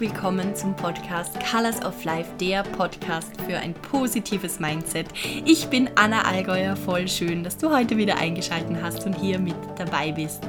willkommen 0.00 0.54
zum 0.54 0.74
Podcast 0.74 1.36
Colors 1.50 1.84
of 1.84 2.04
Life, 2.04 2.30
der 2.40 2.62
Podcast 2.62 3.38
für 3.42 3.58
ein 3.58 3.74
positives 3.74 4.58
Mindset. 4.58 5.08
Ich 5.44 5.66
bin 5.66 5.90
Anna 5.94 6.22
Allgäuer, 6.22 6.74
voll 6.74 7.06
schön, 7.06 7.44
dass 7.44 7.58
du 7.58 7.70
heute 7.70 7.98
wieder 7.98 8.16
eingeschaltet 8.16 8.78
hast 8.82 9.04
und 9.04 9.12
hier 9.12 9.38
mit 9.38 9.54
dabei 9.76 10.12
bist. 10.12 10.40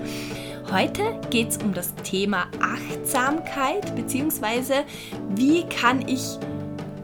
Heute 0.71 1.19
geht 1.31 1.49
es 1.49 1.57
um 1.57 1.73
das 1.73 1.93
Thema 1.95 2.47
Achtsamkeit, 2.61 3.93
beziehungsweise 3.93 4.85
wie 5.35 5.63
kann 5.63 6.07
ich 6.07 6.39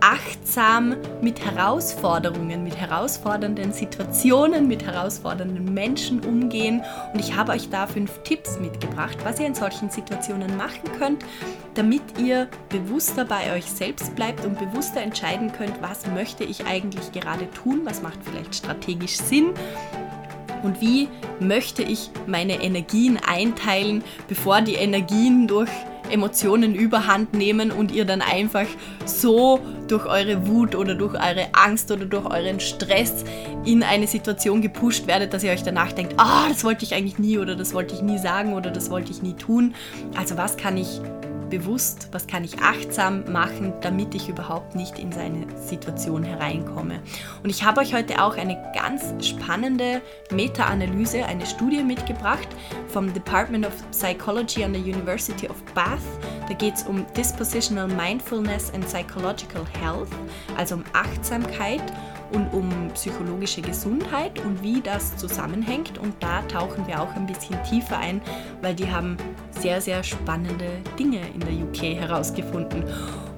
achtsam 0.07 0.95
mit 1.21 1.43
Herausforderungen, 1.43 2.63
mit 2.63 2.77
herausfordernden 2.77 3.73
Situationen, 3.73 4.65
mit 4.65 4.85
herausfordernden 4.85 5.73
Menschen 5.73 6.21
umgehen. 6.21 6.81
Und 7.13 7.19
ich 7.19 7.35
habe 7.35 7.51
euch 7.51 7.69
da 7.69 7.87
fünf 7.87 8.23
Tipps 8.23 8.57
mitgebracht, 8.57 9.17
was 9.25 9.37
ihr 9.41 9.47
in 9.47 9.55
solchen 9.55 9.89
Situationen 9.89 10.55
machen 10.55 10.89
könnt, 10.97 11.25
damit 11.73 12.03
ihr 12.17 12.47
bewusster 12.69 13.25
bei 13.25 13.53
euch 13.53 13.65
selbst 13.65 14.15
bleibt 14.15 14.45
und 14.45 14.57
bewusster 14.57 15.01
entscheiden 15.01 15.51
könnt, 15.51 15.81
was 15.81 16.07
möchte 16.07 16.45
ich 16.45 16.65
eigentlich 16.65 17.11
gerade 17.11 17.51
tun, 17.51 17.81
was 17.83 18.01
macht 18.01 18.19
vielleicht 18.23 18.55
strategisch 18.55 19.17
Sinn 19.17 19.49
und 20.63 20.79
wie 20.79 21.09
möchte 21.41 21.83
ich 21.83 22.11
meine 22.27 22.63
Energien 22.63 23.17
einteilen, 23.17 24.03
bevor 24.29 24.61
die 24.61 24.75
Energien 24.75 25.47
durch 25.47 25.69
Emotionen 26.09 26.75
überhand 26.75 27.33
nehmen 27.33 27.71
und 27.71 27.91
ihr 27.91 28.05
dann 28.05 28.21
einfach 28.21 28.67
so 29.05 29.59
durch 29.87 30.05
eure 30.05 30.47
Wut 30.47 30.75
oder 30.75 30.95
durch 30.95 31.13
eure 31.13 31.47
Angst 31.53 31.91
oder 31.91 32.05
durch 32.05 32.25
euren 32.25 32.59
Stress 32.59 33.23
in 33.65 33.83
eine 33.83 34.07
Situation 34.07 34.61
gepusht 34.61 35.07
werdet, 35.07 35.33
dass 35.33 35.43
ihr 35.43 35.51
euch 35.51 35.63
danach 35.63 35.91
denkt, 35.91 36.13
ah, 36.17 36.45
oh, 36.45 36.49
das 36.49 36.63
wollte 36.63 36.85
ich 36.85 36.93
eigentlich 36.93 37.19
nie 37.19 37.37
oder 37.37 37.55
das 37.55 37.73
wollte 37.73 37.95
ich 37.95 38.01
nie 38.01 38.17
sagen 38.17 38.53
oder 38.53 38.71
das 38.71 38.89
wollte 38.89 39.11
ich 39.11 39.21
nie 39.21 39.33
tun. 39.33 39.75
Also 40.15 40.37
was 40.37 40.57
kann 40.57 40.77
ich 40.77 41.01
bewusst, 41.49 42.09
was 42.11 42.27
kann 42.27 42.43
ich 42.43 42.59
achtsam 42.59 43.31
machen, 43.31 43.73
damit 43.81 44.15
ich 44.15 44.29
überhaupt 44.29 44.75
nicht 44.75 44.99
in 44.99 45.11
seine 45.11 45.45
Situation 45.59 46.23
hereinkomme. 46.23 46.99
Und 47.43 47.49
ich 47.49 47.63
habe 47.63 47.81
euch 47.81 47.93
heute 47.93 48.21
auch 48.21 48.37
eine 48.37 48.57
ganz 48.73 49.25
spannende 49.25 50.01
Meta-Analyse, 50.31 51.25
eine 51.25 51.45
Studie 51.45 51.83
mitgebracht 51.83 52.47
vom 52.87 53.13
Department 53.13 53.65
of 53.65 53.73
Psychology 53.91 54.63
an 54.63 54.73
der 54.73 54.81
University 54.81 55.47
of 55.47 55.61
Bath. 55.73 55.99
Da 56.47 56.53
geht 56.53 56.75
es 56.75 56.83
um 56.83 57.05
Dispositional 57.15 57.87
Mindfulness 57.87 58.73
and 58.73 58.85
Psychological 58.85 59.65
Health, 59.79 60.09
also 60.57 60.75
um 60.75 60.83
Achtsamkeit 60.93 61.83
und 62.31 62.47
um 62.53 62.69
psychologische 62.93 63.61
Gesundheit 63.61 64.39
und 64.43 64.61
wie 64.63 64.81
das 64.81 65.15
zusammenhängt. 65.17 65.97
Und 65.97 66.13
da 66.21 66.41
tauchen 66.43 66.87
wir 66.87 67.01
auch 67.01 67.15
ein 67.15 67.27
bisschen 67.27 67.61
tiefer 67.63 67.97
ein, 67.97 68.21
weil 68.61 68.75
die 68.75 68.89
haben 68.89 69.17
sehr, 69.51 69.81
sehr 69.81 70.03
spannende 70.03 70.69
Dinge 70.99 71.21
in 71.33 71.39
der 71.39 71.53
UK 71.53 71.99
herausgefunden. 71.99 72.83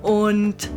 Und 0.02 0.70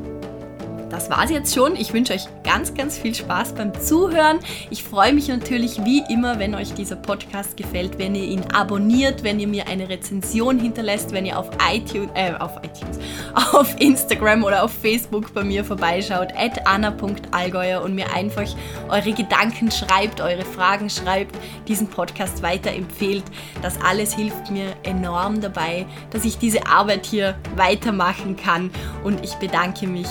das 0.92 1.08
war 1.08 1.24
es 1.24 1.30
jetzt 1.30 1.54
schon. 1.54 1.74
Ich 1.74 1.94
wünsche 1.94 2.12
euch 2.12 2.26
ganz, 2.44 2.74
ganz 2.74 2.98
viel 2.98 3.14
Spaß 3.14 3.54
beim 3.54 3.72
Zuhören. 3.80 4.40
Ich 4.68 4.84
freue 4.84 5.14
mich 5.14 5.28
natürlich 5.28 5.82
wie 5.86 6.04
immer, 6.10 6.38
wenn 6.38 6.54
euch 6.54 6.74
dieser 6.74 6.96
Podcast 6.96 7.56
gefällt, 7.56 7.98
wenn 7.98 8.14
ihr 8.14 8.24
ihn 8.24 8.42
abonniert, 8.52 9.24
wenn 9.24 9.40
ihr 9.40 9.48
mir 9.48 9.68
eine 9.68 9.88
Rezension 9.88 10.58
hinterlässt, 10.58 11.12
wenn 11.12 11.24
ihr 11.24 11.38
auf 11.38 11.48
iTunes, 11.72 12.10
äh, 12.14 12.34
auf 12.34 12.58
iTunes, 12.58 12.98
auf 13.52 13.74
Instagram 13.80 14.44
oder 14.44 14.62
auf 14.62 14.70
Facebook 14.70 15.32
bei 15.32 15.42
mir 15.42 15.64
vorbeischaut, 15.64 16.28
at 16.36 16.66
anna.allgäuer 16.66 17.82
und 17.82 17.94
mir 17.94 18.12
einfach 18.12 18.46
eure 18.90 19.12
Gedanken 19.12 19.70
schreibt, 19.70 20.20
eure 20.20 20.44
Fragen 20.44 20.90
schreibt, 20.90 21.34
diesen 21.68 21.86
Podcast 21.86 22.42
weiterempfehlt. 22.42 23.24
Das 23.62 23.80
alles 23.80 24.14
hilft 24.14 24.50
mir 24.50 24.76
enorm 24.82 25.40
dabei, 25.40 25.86
dass 26.10 26.26
ich 26.26 26.36
diese 26.36 26.66
Arbeit 26.66 27.06
hier 27.06 27.34
weitermachen 27.56 28.36
kann 28.36 28.70
und 29.04 29.24
ich 29.24 29.34
bedanke 29.36 29.86
mich 29.86 30.08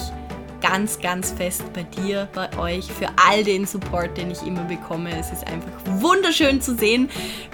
ganz, 0.61 0.99
ganz 0.99 1.31
fest 1.31 1.63
bei 1.73 1.83
dir, 1.83 2.29
bei 2.33 2.57
euch, 2.57 2.85
für 2.85 3.07
all 3.15 3.43
den 3.43 3.65
Support, 3.65 4.17
den 4.17 4.31
ich 4.31 4.41
immer 4.43 4.63
bekomme. 4.63 5.09
Es 5.19 5.31
ist 5.31 5.45
einfach 5.47 5.71
wunderschön 6.01 6.61
zu 6.61 6.75
sehen, 6.75 7.09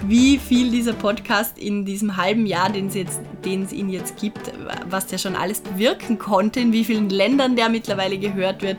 wie 0.06 0.38
viel 0.38 0.70
dieser 0.70 0.92
Podcast 0.92 1.58
in 1.58 1.84
diesem 1.84 2.16
halben 2.16 2.46
Jahr, 2.46 2.70
den 2.70 2.88
es, 2.88 2.94
jetzt, 2.94 3.20
den 3.44 3.62
es 3.62 3.72
ihn 3.72 3.88
jetzt 3.88 4.16
gibt, 4.18 4.52
was 4.88 5.06
der 5.06 5.18
schon 5.18 5.34
alles 5.34 5.60
bewirken 5.60 6.18
konnte, 6.18 6.60
in 6.60 6.72
wie 6.72 6.84
vielen 6.84 7.10
Ländern 7.10 7.56
der 7.56 7.68
mittlerweile 7.68 8.18
gehört 8.18 8.62
wird. 8.62 8.78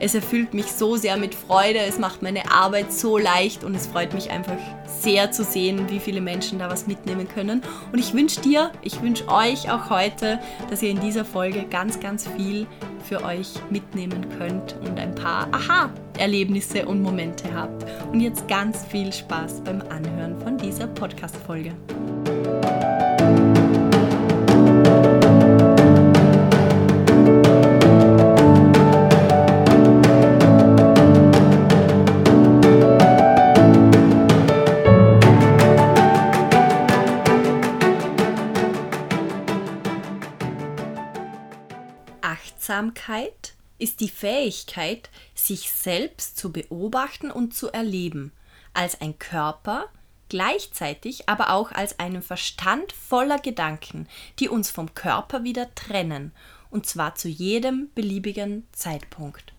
Es 0.00 0.14
erfüllt 0.14 0.54
mich 0.54 0.72
so 0.72 0.96
sehr 0.96 1.16
mit 1.16 1.34
Freude, 1.34 1.80
es 1.80 1.98
macht 1.98 2.22
meine 2.22 2.50
Arbeit 2.50 2.92
so 2.92 3.18
leicht 3.18 3.62
und 3.62 3.74
es 3.74 3.86
freut 3.86 4.14
mich 4.14 4.30
einfach 4.30 4.58
sehr 5.02 5.30
zu 5.30 5.44
sehen, 5.44 5.88
wie 5.88 5.98
viele 5.98 6.20
Menschen 6.20 6.58
da 6.58 6.70
was 6.70 6.86
mitnehmen 6.86 7.28
können. 7.28 7.62
Und 7.92 7.98
ich 7.98 8.14
wünsche 8.14 8.40
dir, 8.40 8.72
ich 8.82 9.02
wünsche 9.02 9.28
euch 9.28 9.70
auch 9.70 9.90
heute, 9.90 10.38
dass 10.70 10.82
ihr 10.82 10.90
in 10.90 11.00
dieser 11.00 11.24
Folge 11.24 11.64
ganz, 11.64 12.00
ganz 12.00 12.26
viel 12.36 12.66
für 13.04 13.22
euch 13.24 13.54
mitnehmen 13.70 14.26
könnt 14.38 14.76
und 14.84 14.98
ein 14.98 15.14
paar 15.14 15.48
Aha-Erlebnisse 15.52 16.86
und 16.86 17.02
Momente 17.02 17.44
habt. 17.54 17.86
Und 18.12 18.20
jetzt 18.20 18.48
ganz 18.48 18.84
viel 18.84 19.12
Spaß 19.12 19.62
beim 19.64 19.82
Anhören 19.82 20.36
von 20.40 20.58
dieser 20.58 20.86
Podcast-Folge. 20.88 21.72
Achtsamkeit 42.76 43.54
ist 43.78 44.00
die 44.00 44.10
Fähigkeit, 44.10 45.08
sich 45.34 45.70
selbst 45.70 46.36
zu 46.36 46.52
beobachten 46.52 47.30
und 47.30 47.54
zu 47.54 47.72
erleben, 47.72 48.32
als 48.74 49.00
ein 49.00 49.18
Körper, 49.18 49.86
gleichzeitig 50.28 51.26
aber 51.26 51.54
auch 51.54 51.72
als 51.72 51.98
einen 51.98 52.20
Verstand 52.20 52.92
voller 52.92 53.38
Gedanken, 53.38 54.06
die 54.38 54.50
uns 54.50 54.70
vom 54.70 54.94
Körper 54.94 55.42
wieder 55.42 55.74
trennen, 55.74 56.32
und 56.70 56.84
zwar 56.84 57.14
zu 57.14 57.28
jedem 57.28 57.88
beliebigen 57.94 58.66
Zeitpunkt. 58.72 59.54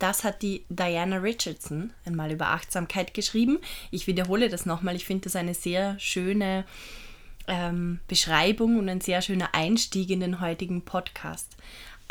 Das 0.00 0.24
hat 0.24 0.42
die 0.42 0.64
Diana 0.68 1.18
Richardson 1.18 1.92
einmal 2.04 2.32
über 2.32 2.48
Achtsamkeit 2.48 3.14
geschrieben. 3.14 3.60
Ich 3.92 4.08
wiederhole 4.08 4.48
das 4.48 4.66
nochmal, 4.66 4.96
ich 4.96 5.04
finde 5.04 5.24
das 5.24 5.36
eine 5.36 5.54
sehr 5.54 5.96
schöne 6.00 6.64
ähm, 7.46 8.00
Beschreibung 8.08 8.78
und 8.78 8.88
ein 8.88 9.00
sehr 9.00 9.22
schöner 9.22 9.54
Einstieg 9.54 10.10
in 10.10 10.20
den 10.20 10.40
heutigen 10.40 10.82
Podcast. 10.82 11.56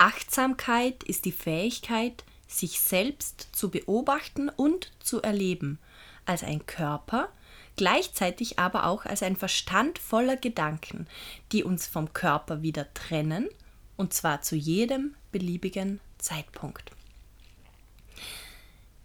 Achtsamkeit 0.01 1.03
ist 1.03 1.25
die 1.25 1.31
Fähigkeit, 1.31 2.23
sich 2.47 2.79
selbst 2.79 3.50
zu 3.51 3.69
beobachten 3.69 4.50
und 4.50 4.91
zu 5.00 5.22
erleben, 5.22 5.78
als 6.25 6.44
ein 6.44 6.66
Körper, 6.66 7.29
gleichzeitig 7.75 8.57
aber 8.57 8.88
auch 8.88 9.06
als 9.06 9.22
ein 9.22 9.35
Verstand 9.35 10.00
voller 10.00 10.38
Gedanken, 10.38 11.06
die 11.51 11.63
uns 11.63 11.85
vom 11.85 12.13
Körper 12.13 12.63
wieder 12.63 12.91
trennen, 12.95 13.47
und 13.95 14.11
zwar 14.11 14.41
zu 14.41 14.56
jedem 14.56 15.13
beliebigen 15.31 16.00
Zeitpunkt. 16.17 16.90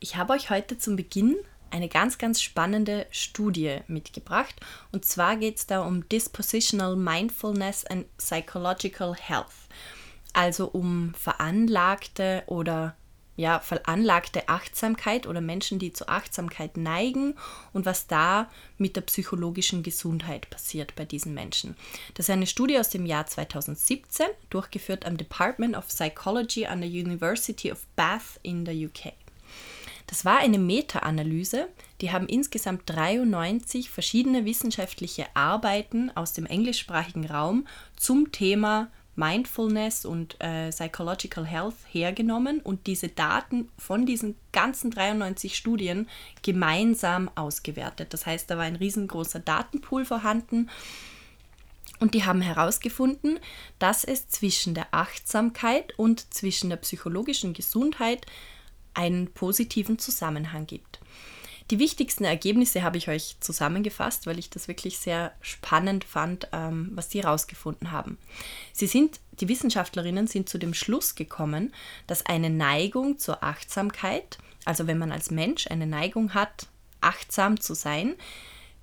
Ich 0.01 0.17
habe 0.17 0.33
euch 0.33 0.49
heute 0.49 0.79
zum 0.79 0.97
Beginn 0.97 1.37
eine 1.69 1.91
ganz, 1.91 2.17
ganz 2.17 2.41
spannende 2.41 3.07
Studie 3.11 3.81
mitgebracht. 3.87 4.55
Und 4.93 5.05
zwar 5.05 5.37
geht 5.37 5.59
es 5.59 5.67
da 5.67 5.83
um 5.83 6.09
Dispositional 6.09 6.97
Mindfulness 6.97 7.85
and 7.85 8.07
Psychological 8.17 9.15
Health 9.15 9.53
also 10.37 10.67
um 10.67 11.15
veranlagte 11.15 12.43
oder 12.47 12.95
ja, 13.37 13.61
veranlagte 13.61 14.49
Achtsamkeit 14.49 15.27
oder 15.27 15.41
Menschen, 15.41 15.79
die 15.79 15.93
zur 15.93 16.09
Achtsamkeit 16.09 16.77
neigen 16.77 17.35
und 17.73 17.85
was 17.85 18.07
da 18.07 18.51
mit 18.79 18.97
der 18.97 19.03
psychologischen 19.03 19.83
Gesundheit 19.83 20.49
passiert 20.49 20.95
bei 20.95 21.05
diesen 21.05 21.35
Menschen. 21.35 21.77
Das 22.15 22.27
ist 22.27 22.33
eine 22.33 22.47
Studie 22.47 22.79
aus 22.79 22.89
dem 22.89 23.05
Jahr 23.05 23.27
2017, 23.27 24.27
durchgeführt 24.49 25.05
am 25.05 25.19
Department 25.19 25.77
of 25.77 25.89
Psychology 25.89 26.67
an 26.67 26.81
der 26.81 26.91
University 26.91 27.71
of 27.71 27.87
Bath 27.95 28.41
in 28.43 28.65
der 28.65 28.75
UK. 28.75 29.13
Das 30.07 30.25
war 30.25 30.39
eine 30.39 30.59
Meta-Analyse, 30.59 31.69
die 32.01 32.13
haben 32.13 32.29
insgesamt 32.29 32.83
93 32.87 33.91
verschiedene 33.91 34.45
wissenschaftliche 34.45 35.27
Arbeiten 35.35 36.11
aus 36.15 36.33
dem 36.33 36.47
englischsprachigen 36.47 37.27
Raum 37.27 37.67
zum 37.97 38.33
Thema 38.33 38.89
Mindfulness 39.17 40.05
und 40.05 40.37
äh, 40.41 40.71
Psychological 40.71 41.45
Health 41.45 41.75
hergenommen 41.91 42.61
und 42.61 42.87
diese 42.87 43.09
Daten 43.09 43.71
von 43.79 44.07
diesen 44.07 44.37
ganzen 44.53 44.91
93 44.91 45.57
Studien 45.57 46.09
gemeinsam 46.43 47.31
ausgewertet. 47.35 48.13
Das 48.13 48.27
heißt, 48.27 48.51
da 48.51 48.57
war 48.57 48.65
ein 48.65 48.77
riesengroßer 48.77 49.41
Datenpool 49.41 50.05
vorhanden 50.05 50.71
und 51.99 52.15
die 52.15 52.25
haben 52.25 52.43
herausgefunden, 52.43 53.41
dass 53.79 54.05
es 54.05 54.29
zwischen 54.29 54.75
der 54.75 54.89
Achtsamkeit 54.91 55.99
und 55.99 56.33
zwischen 56.33 56.69
der 56.69 56.77
psychologischen 56.77 57.55
Gesundheit 57.55 58.27
einen 58.93 59.33
positiven 59.33 59.99
Zusammenhang 59.99 60.67
gibt. 60.67 61.01
Die 61.71 61.79
wichtigsten 61.81 62.25
Ergebnisse 62.25 62.83
habe 62.83 62.97
ich 62.97 63.09
euch 63.09 63.37
zusammengefasst, 63.41 64.27
weil 64.27 64.39
ich 64.39 64.51
das 64.51 64.69
wirklich 64.69 64.99
sehr 64.99 65.33
spannend 65.41 66.05
fand, 66.05 66.49
ähm, 66.53 66.91
was 66.95 67.11
sie 67.11 67.23
herausgefunden 67.23 67.91
haben. 67.91 68.19
Sie 68.73 68.87
sind, 68.87 69.19
die 69.41 69.49
Wissenschaftlerinnen 69.49 70.29
sind 70.29 70.49
zu 70.49 70.59
dem 70.59 70.75
Schluss 70.75 71.17
gekommen, 71.17 71.75
dass 72.07 72.25
eine 72.25 72.51
Neigung 72.51 73.19
zur 73.19 73.43
Achtsamkeit, 73.43 74.39
also 74.65 74.87
wenn 74.87 74.99
man 74.99 75.11
als 75.11 75.31
Mensch 75.31 75.67
eine 75.69 75.87
Neigung 75.87 76.35
hat, 76.35 76.69
achtsam 77.01 77.61
zu 77.61 77.75
sein, 77.75 78.15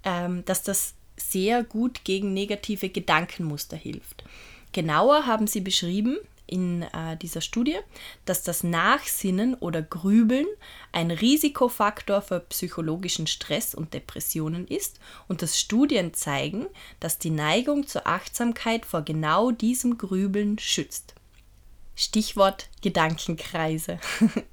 ähm, 0.04 0.44
dass 0.46 0.64
das 0.64 0.96
sehr 1.16 1.64
gut 1.64 2.04
gegen 2.04 2.34
negative 2.34 2.90
Gedankenmuster 2.90 3.78
hilft. 3.78 4.26
Genauer 4.74 5.26
haben 5.26 5.48
sie 5.48 5.62
beschrieben, 5.62 6.18
in 6.46 6.84
äh, 6.84 7.18
dieser 7.18 7.42
Studie, 7.42 7.78
dass 8.26 8.44
das 8.44 8.64
Nachsinnen 8.64 9.56
oder 9.56 9.82
Grübeln 9.82 10.48
ein 10.92 11.12
Risikofaktor 11.12 12.22
für 12.22 12.40
psychologischen 12.42 13.28
Stress 13.28 13.74
und 13.74 13.94
Depressionen 13.94 14.68
ist 14.68 15.00
und 15.28 15.42
dass 15.42 15.60
Studien 15.60 16.14
zeigen, 16.14 16.68
dass 17.00 17.18
die 17.18 17.30
Neigung 17.30 17.88
zur 17.88 18.08
Achtsamkeit 18.08 18.86
vor 18.86 19.02
genau 19.02 19.52
diesem 19.52 19.98
Grübeln 19.98 20.60
schützt. 20.60 21.16
Stichwort 21.96 22.70
Gedankenkreise. 22.82 24.00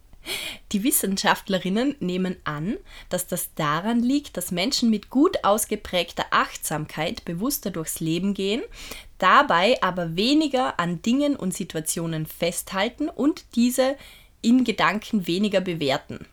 Die 0.73 0.85
Wissenschaftlerinnen 0.85 1.97
nehmen 1.99 2.37
an, 2.45 2.77
dass 3.09 3.27
das 3.27 3.55
daran 3.55 4.01
liegt, 4.01 4.37
dass 4.37 4.51
Menschen 4.51 4.91
mit 4.91 5.09
gut 5.09 5.45
ausgeprägter 5.45 6.27
Achtsamkeit 6.31 7.25
bewusster 7.25 7.71
durchs 7.71 8.01
Leben 8.01 8.35
gehen, 8.35 8.63
dabei 9.23 9.83
aber 9.83 10.17
weniger 10.17 10.79
an 10.81 11.03
Dingen 11.03 11.37
und 11.37 11.55
Situationen 11.55 12.27
festhalten 12.27 13.09
und 13.09 13.45
diese 13.55 13.97
in 14.43 14.65
Gedanken 14.65 15.27
weniger 15.27 15.61
bewerten. 15.61 16.27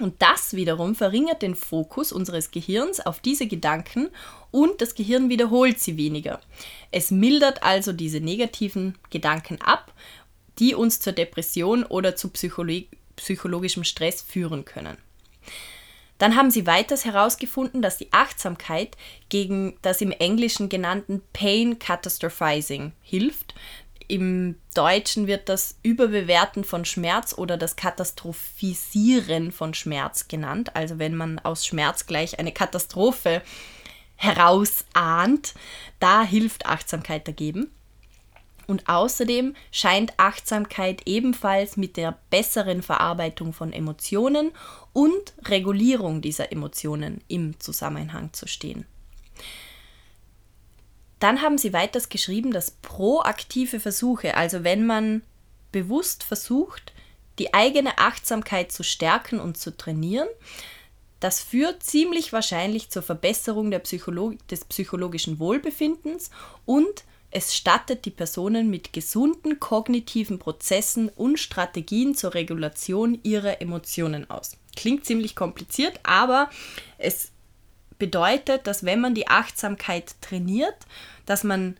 Und 0.00 0.22
das 0.22 0.54
wiederum 0.54 0.94
verringert 0.94 1.42
den 1.42 1.56
Fokus 1.56 2.12
unseres 2.12 2.52
Gehirns 2.52 3.00
auf 3.00 3.18
diese 3.18 3.48
Gedanken 3.48 4.10
und 4.52 4.80
das 4.80 4.94
Gehirn 4.94 5.28
wiederholt 5.28 5.80
sie 5.80 5.96
weniger. 5.96 6.40
Es 6.92 7.10
mildert 7.10 7.64
also 7.64 7.92
diese 7.92 8.20
negativen 8.20 8.96
Gedanken 9.10 9.60
ab 9.60 9.92
die 10.58 10.74
uns 10.74 11.00
zur 11.00 11.12
Depression 11.12 11.84
oder 11.84 12.16
zu 12.16 12.28
Psycholo 12.30 12.82
psychologischem 13.16 13.82
Stress 13.82 14.22
führen 14.22 14.64
können. 14.64 14.96
Dann 16.18 16.34
haben 16.36 16.50
sie 16.50 16.66
weiters 16.66 17.04
herausgefunden, 17.04 17.80
dass 17.80 17.96
die 17.96 18.12
Achtsamkeit 18.12 18.96
gegen 19.28 19.78
das 19.82 20.00
im 20.00 20.10
Englischen 20.10 20.68
genannten 20.68 21.22
Pain 21.32 21.78
Catastrophizing 21.78 22.92
hilft. 23.02 23.54
Im 24.08 24.56
Deutschen 24.74 25.26
wird 25.26 25.48
das 25.48 25.78
Überbewerten 25.82 26.64
von 26.64 26.84
Schmerz 26.84 27.34
oder 27.36 27.56
das 27.56 27.76
Katastrophisieren 27.76 29.52
von 29.52 29.74
Schmerz 29.74 30.28
genannt. 30.28 30.74
Also 30.74 30.98
wenn 30.98 31.14
man 31.14 31.38
aus 31.38 31.66
Schmerz 31.66 32.06
gleich 32.06 32.38
eine 32.38 32.52
Katastrophe 32.52 33.42
herausahnt, 34.16 35.54
da 36.00 36.22
hilft 36.22 36.66
Achtsamkeit 36.66 37.28
dagegen. 37.28 37.70
Und 38.68 38.86
außerdem 38.86 39.56
scheint 39.72 40.12
Achtsamkeit 40.18 41.00
ebenfalls 41.06 41.78
mit 41.78 41.96
der 41.96 42.18
besseren 42.28 42.82
Verarbeitung 42.82 43.54
von 43.54 43.72
Emotionen 43.72 44.52
und 44.92 45.32
Regulierung 45.46 46.20
dieser 46.20 46.52
Emotionen 46.52 47.22
im 47.28 47.58
Zusammenhang 47.58 48.34
zu 48.34 48.46
stehen. 48.46 48.84
Dann 51.18 51.40
haben 51.40 51.56
sie 51.56 51.72
weiters 51.72 52.10
geschrieben, 52.10 52.52
dass 52.52 52.70
proaktive 52.70 53.80
Versuche, 53.80 54.36
also 54.36 54.64
wenn 54.64 54.86
man 54.86 55.22
bewusst 55.72 56.22
versucht, 56.22 56.92
die 57.38 57.54
eigene 57.54 57.96
Achtsamkeit 57.96 58.70
zu 58.70 58.84
stärken 58.84 59.40
und 59.40 59.56
zu 59.56 59.76
trainieren, 59.78 60.28
das 61.20 61.40
führt 61.40 61.82
ziemlich 61.82 62.34
wahrscheinlich 62.34 62.90
zur 62.90 63.02
Verbesserung 63.02 63.70
Psycholo 63.80 64.34
des 64.50 64.66
psychologischen 64.66 65.38
Wohlbefindens 65.38 66.30
und 66.66 67.04
es 67.30 67.54
stattet 67.54 68.04
die 68.04 68.10
Personen 68.10 68.70
mit 68.70 68.92
gesunden 68.92 69.60
kognitiven 69.60 70.38
Prozessen 70.38 71.10
und 71.10 71.38
Strategien 71.38 72.14
zur 72.14 72.34
Regulation 72.34 73.18
ihrer 73.22 73.60
Emotionen 73.60 74.30
aus. 74.30 74.56
Klingt 74.76 75.04
ziemlich 75.04 75.36
kompliziert, 75.36 76.00
aber 76.04 76.48
es 76.96 77.32
bedeutet, 77.98 78.66
dass 78.66 78.84
wenn 78.84 79.00
man 79.00 79.14
die 79.14 79.28
Achtsamkeit 79.28 80.14
trainiert, 80.20 80.76
dass 81.26 81.44
man 81.44 81.76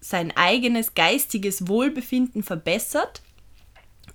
sein 0.00 0.34
eigenes 0.36 0.94
geistiges 0.94 1.66
Wohlbefinden 1.68 2.42
verbessert 2.42 3.22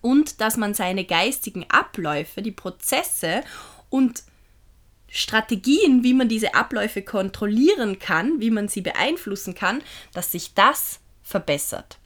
und 0.02 0.42
dass 0.42 0.58
man 0.58 0.74
seine 0.74 1.06
geistigen 1.06 1.66
Abläufe, 1.70 2.42
die 2.42 2.52
Prozesse 2.52 3.42
und 3.90 4.24
Strategien, 5.16 6.04
wie 6.04 6.16
man 6.16 6.28
diese 6.28 6.56
Abläufe 6.56 7.04
kontrollieren 7.04 8.00
kann, 8.00 8.40
wie 8.40 8.50
man 8.50 8.68
sie 8.68 8.82
beeinflussen 8.82 9.54
kann, 9.54 9.84
dass 10.12 10.32
sich 10.32 10.56
das 10.56 11.00
verbessert. 11.22 12.00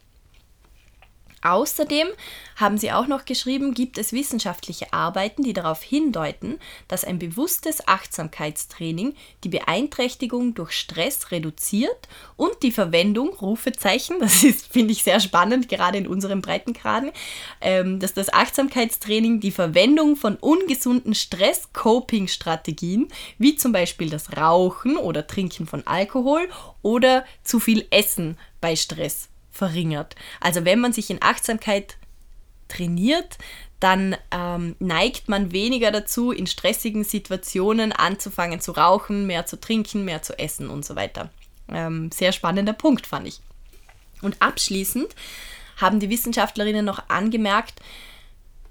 Außerdem 1.42 2.08
haben 2.56 2.78
sie 2.78 2.90
auch 2.90 3.06
noch 3.06 3.24
geschrieben, 3.24 3.72
gibt 3.72 3.96
es 3.98 4.12
wissenschaftliche 4.12 4.92
Arbeiten, 4.92 5.44
die 5.44 5.52
darauf 5.52 5.82
hindeuten, 5.82 6.58
dass 6.88 7.04
ein 7.04 7.18
bewusstes 7.20 7.86
Achtsamkeitstraining 7.86 9.14
die 9.44 9.48
Beeinträchtigung 9.48 10.54
durch 10.54 10.72
Stress 10.72 11.30
reduziert 11.30 12.08
und 12.36 12.62
die 12.62 12.72
Verwendung, 12.72 13.28
Rufezeichen, 13.34 14.18
das 14.20 14.42
ist, 14.42 14.72
finde 14.72 14.92
ich, 14.92 15.04
sehr 15.04 15.20
spannend, 15.20 15.68
gerade 15.68 15.98
in 15.98 16.08
unserem 16.08 16.42
Breitengraden, 16.42 17.12
ähm, 17.60 18.00
dass 18.00 18.14
das 18.14 18.32
Achtsamkeitstraining 18.32 19.38
die 19.38 19.52
Verwendung 19.52 20.16
von 20.16 20.36
ungesunden 20.36 21.14
Stress-Coping-Strategien, 21.14 23.08
wie 23.38 23.54
zum 23.54 23.70
Beispiel 23.72 24.10
das 24.10 24.36
Rauchen 24.36 24.96
oder 24.96 25.26
Trinken 25.26 25.66
von 25.66 25.86
Alkohol 25.86 26.48
oder 26.82 27.24
zu 27.44 27.60
viel 27.60 27.86
Essen 27.90 28.36
bei 28.60 28.74
Stress 28.74 29.28
verringert. 29.58 30.14
Also 30.40 30.64
wenn 30.64 30.78
man 30.78 30.92
sich 30.92 31.10
in 31.10 31.20
Achtsamkeit 31.20 31.96
trainiert, 32.68 33.38
dann 33.80 34.16
ähm, 34.30 34.76
neigt 34.78 35.28
man 35.28 35.52
weniger 35.52 35.90
dazu, 35.90 36.32
in 36.32 36.46
stressigen 36.46 37.04
Situationen 37.04 37.92
anzufangen 37.92 38.60
zu 38.60 38.72
rauchen, 38.72 39.26
mehr 39.26 39.46
zu 39.46 39.60
trinken, 39.60 40.04
mehr 40.04 40.22
zu 40.22 40.38
essen 40.38 40.70
und 40.70 40.84
so 40.84 40.96
weiter. 40.96 41.30
Ähm, 41.68 42.10
sehr 42.12 42.32
spannender 42.32 42.72
Punkt, 42.72 43.06
fand 43.06 43.28
ich. 43.28 43.40
Und 44.22 44.40
abschließend 44.40 45.14
haben 45.76 46.00
die 46.00 46.10
Wissenschaftlerinnen 46.10 46.84
noch 46.84 47.08
angemerkt, 47.08 47.80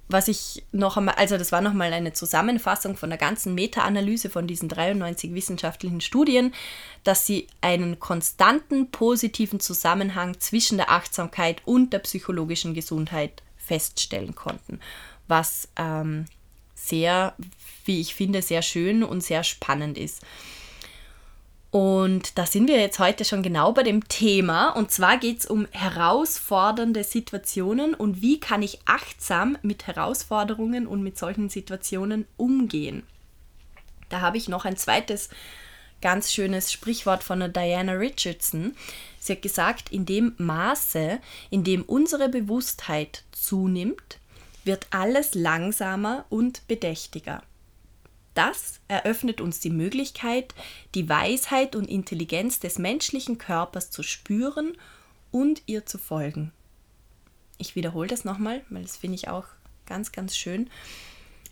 was 0.10 0.28
ich 0.28 0.64
noch 0.72 0.98
einmal, 0.98 1.16
also 1.16 1.38
das 1.38 1.52
war 1.52 1.62
nochmal 1.62 1.92
eine 1.92 2.14
Zusammenfassung 2.14 2.96
von 2.96 3.10
der 3.10 3.18
ganzen 3.18 3.56
Meta-Analyse 3.56 4.30
von 4.30 4.48
diesen 4.48 4.70
93 4.70 5.34
wissenschaftlichen 5.34 6.02
Studien, 6.02 6.54
dass 7.04 7.26
sie 7.26 7.48
einen 7.62 8.00
konstanten 8.00 8.90
positiven 8.90 9.60
Zusammenhang 9.60 10.40
zwischen 10.40 10.78
der 10.78 10.92
Achtsamkeit 10.92 11.62
und 11.66 11.92
der 11.92 12.00
psychologischen 12.00 12.74
Gesundheit 12.74 13.44
feststellen 13.58 14.34
konnten, 14.34 14.80
was 15.28 15.68
ähm, 15.76 16.26
sehr, 16.74 17.36
wie 17.84 18.00
ich 18.00 18.16
finde, 18.16 18.42
sehr 18.42 18.62
schön 18.62 19.04
und 19.04 19.22
sehr 19.22 19.44
spannend 19.44 19.98
ist. 19.98 20.22
Und 21.70 22.38
da 22.38 22.46
sind 22.46 22.68
wir 22.68 22.80
jetzt 22.80 23.00
heute 23.00 23.26
schon 23.26 23.44
genau 23.44 23.74
bei 23.74 23.84
dem 23.84 24.08
Thema. 24.08 24.70
Und 24.70 24.92
zwar 24.92 25.18
geht 25.18 25.42
es 25.42 25.46
um 25.46 25.68
herausfordernde 25.72 27.04
Situationen 27.04 27.94
und 27.94 28.22
wie 28.22 28.40
kann 28.40 28.62
ich 28.62 28.80
achtsam 28.86 29.58
mit 29.62 29.86
Herausforderungen 29.86 30.88
und 30.88 31.04
mit 31.04 31.18
solchen 31.18 31.50
Situationen 31.50 32.26
umgehen. 32.38 33.04
Da 34.10 34.22
habe 34.22 34.38
ich 34.38 34.48
noch 34.48 34.64
ein 34.64 34.78
zweites 34.78 35.30
ganz 36.02 36.32
schönes 36.32 36.72
Sprichwort 36.72 37.24
von 37.24 37.40
der 37.40 37.50
Diana 37.50 37.94
Richardson. 37.94 38.76
Sie 39.20 39.34
hat 39.34 39.42
gesagt, 39.42 39.92
in 39.92 40.06
dem 40.06 40.34
Maße, 40.38 41.20
in 41.50 41.64
dem 41.64 41.84
unsere 41.84 42.30
Bewusstheit 42.30 43.24
zunimmt, 43.32 44.20
wird 44.64 44.88
alles 44.92 45.34
langsamer 45.34 46.26
und 46.30 46.66
bedächtiger. 46.68 47.42
Das 48.38 48.82
eröffnet 48.88 49.42
uns 49.42 49.62
die 49.62 49.72
Möglichkeit, 49.72 50.54
die 50.94 51.10
Weisheit 51.10 51.76
und 51.76 51.90
Intelligenz 51.90 52.60
des 52.60 52.78
menschlichen 52.78 53.40
Körpers 53.40 53.90
zu 53.90 54.04
spüren 54.04 54.78
und 55.32 55.64
ihr 55.66 55.88
zu 55.88 55.98
folgen. 55.98 56.52
Ich 57.58 57.76
wiederhole 57.76 58.08
das 58.08 58.26
nochmal, 58.26 58.64
weil 58.70 58.84
das 58.84 58.96
finde 58.96 59.16
ich 59.16 59.28
auch 59.28 59.46
ganz, 59.88 60.12
ganz 60.12 60.38
schön. 60.38 60.70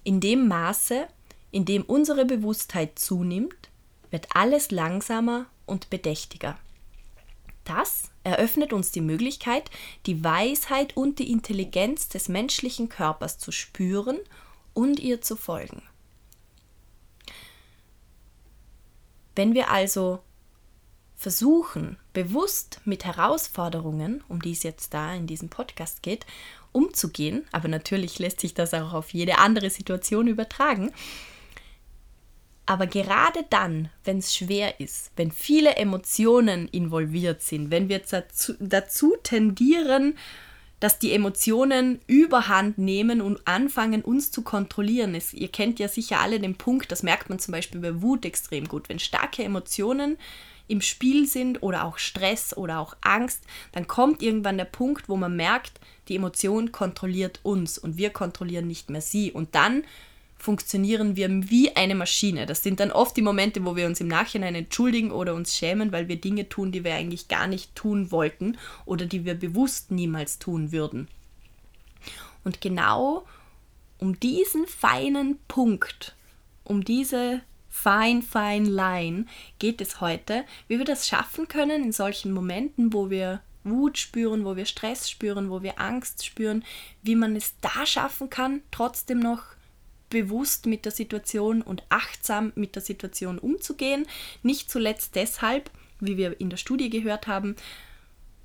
In 0.04 0.20
dem 0.20 0.48
Maße, 0.48 1.08
in 1.50 1.66
dem 1.66 1.82
unsere 1.82 2.24
Bewusstheit 2.24 3.00
zunimmt, 3.00 3.72
wird 4.12 4.28
alles 4.36 4.70
langsamer 4.70 5.48
und 5.66 5.90
bedächtiger. 5.90 6.56
Das 7.64 8.12
eröffnet 8.24 8.74
uns 8.74 8.92
die 8.92 9.02
Möglichkeit, 9.02 9.72
die 10.06 10.24
Weisheit 10.24 10.96
und 10.96 11.18
die 11.18 11.32
Intelligenz 11.32 12.10
des 12.10 12.30
menschlichen 12.30 12.90
Körpers 12.90 13.40
zu 13.40 13.52
spüren 13.52 14.20
und 14.76 15.00
ihr 15.00 15.24
zu 15.24 15.36
folgen. 15.36 15.82
Wenn 19.36 19.54
wir 19.54 19.70
also 19.70 20.20
versuchen, 21.16 21.98
bewusst 22.14 22.82
mit 22.86 23.06
Herausforderungen, 23.06 24.24
um 24.28 24.42
die 24.42 24.52
es 24.52 24.64
jetzt 24.64 24.94
da 24.94 25.14
in 25.14 25.28
diesem 25.28 25.50
Podcast 25.50 26.04
geht, 26.04 26.26
umzugehen, 26.72 27.46
aber 27.52 27.68
natürlich 27.68 28.20
lässt 28.20 28.42
sich 28.42 28.54
das 28.54 28.74
auch 28.74 28.94
auf 28.94 29.14
jede 29.14 29.38
andere 29.38 29.70
Situation 29.70 30.28
übertragen, 30.28 30.92
Aber 32.68 32.88
gerade 32.88 33.46
dann, 33.50 33.90
wenn 34.04 34.18
es 34.18 34.36
schwer 34.36 34.80
ist, 34.80 35.12
wenn 35.16 35.32
viele 35.32 35.76
Emotionen 35.76 36.68
involviert 36.68 37.42
sind, 37.44 37.70
wenn 37.70 37.90
wir 37.90 38.00
dazu, 38.00 38.56
dazu 38.60 39.16
tendieren, 39.22 40.18
dass 40.80 41.00
die 41.00 41.14
Emotionen 41.14 42.00
überhand 42.08 42.78
nehmen 42.78 43.22
und 43.22 43.48
anfangen, 43.48 44.02
uns 44.02 44.32
zu 44.32 44.42
kontrollieren. 44.42 45.16
Es, 45.16 45.34
ihr 45.34 45.48
kennt 45.48 45.80
ja 45.80 45.88
sicher 45.88 46.20
alle 46.20 46.40
den 46.40 46.56
Punkt, 46.56 46.92
das 46.92 47.04
merkt 47.04 47.30
man 47.30 47.40
zum 47.40 47.54
Beispiel 47.54 47.82
bei 47.82 48.02
Wut 48.02 48.26
extrem 48.26 48.68
gut. 48.68 48.90
Wenn 48.90 49.00
starke 49.00 49.44
Emotionen 49.44 50.18
im 50.68 50.82
Spiel 50.82 51.28
sind 51.28 51.62
oder 51.64 51.86
auch 51.86 51.98
Stress 51.98 52.56
oder 52.58 52.80
auch 52.80 52.96
Angst, 53.02 53.44
dann 53.72 53.88
kommt 53.88 54.22
irgendwann 54.22 54.58
der 54.58 54.66
Punkt, 54.66 55.10
wo 55.10 55.16
man 55.16 55.36
merkt, 55.36 55.80
die 56.08 56.16
Emotion 56.16 56.72
kontrolliert 56.72 57.40
uns 57.44 57.78
und 57.78 57.98
wir 57.98 58.10
kontrollieren 58.10 58.68
nicht 58.68 58.90
mehr 58.90 59.02
sie. 59.02 59.32
Und 59.32 59.56
dann 59.56 59.84
funktionieren 60.46 61.16
wir 61.16 61.28
wie 61.50 61.76
eine 61.76 61.96
Maschine. 61.96 62.46
Das 62.46 62.62
sind 62.62 62.80
dann 62.80 62.92
oft 62.92 63.18
die 63.18 63.24
Momente, 63.24 63.66
wo 63.66 63.76
wir 63.76 63.88
uns 63.88 64.00
im 64.00 64.08
Nachhinein 64.08 64.54
entschuldigen 64.54 65.12
oder 65.12 65.34
uns 65.34 65.58
schämen, 65.58 65.92
weil 65.92 66.08
wir 66.08 66.18
Dinge 66.18 66.48
tun, 66.48 66.72
die 66.72 66.84
wir 66.84 66.94
eigentlich 66.94 67.28
gar 67.28 67.48
nicht 67.48 67.76
tun 67.76 68.12
wollten 68.12 68.58
oder 68.86 69.08
die 69.08 69.26
wir 69.26 69.34
bewusst 69.34 69.90
niemals 69.90 70.38
tun 70.38 70.72
würden. 70.72 71.08
Und 72.44 72.62
genau 72.62 73.26
um 73.98 74.20
diesen 74.20 74.68
feinen 74.68 75.40
Punkt, 75.48 76.16
um 76.64 76.84
diese 76.84 77.42
fine, 77.68 78.22
fine 78.22 78.70
line 78.70 79.26
geht 79.58 79.82
es 79.82 80.00
heute, 80.00 80.44
wie 80.68 80.78
wir 80.78 80.86
das 80.86 81.08
schaffen 81.08 81.48
können 81.48 81.84
in 81.84 81.92
solchen 81.92 82.32
Momenten, 82.32 82.94
wo 82.94 83.10
wir 83.10 83.42
Wut 83.64 83.98
spüren, 83.98 84.46
wo 84.46 84.56
wir 84.56 84.66
Stress 84.66 85.10
spüren, 85.10 85.50
wo 85.50 85.64
wir 85.64 85.80
Angst 85.80 86.24
spüren, 86.24 86.64
wie 87.02 87.16
man 87.16 87.36
es 87.36 87.56
da 87.62 87.84
schaffen 87.88 88.30
kann, 88.30 88.62
trotzdem 88.70 89.20
noch 89.20 89.55
bewusst 90.16 90.66
mit 90.66 90.86
der 90.86 90.94
Situation 90.94 91.62
und 91.62 91.84
achtsam 91.90 92.54
mit 92.56 92.76
der 92.76 92.82
Situation 92.82 93.38
umzugehen. 93.38 94.08
Nicht 94.44 94.72
zuletzt 94.72 95.16
deshalb, 95.16 95.70
wie 96.00 96.16
wir 96.16 96.40
in 96.40 96.50
der 96.50 96.56
Studie 96.56 96.90
gehört 96.90 97.28
haben, 97.28 97.58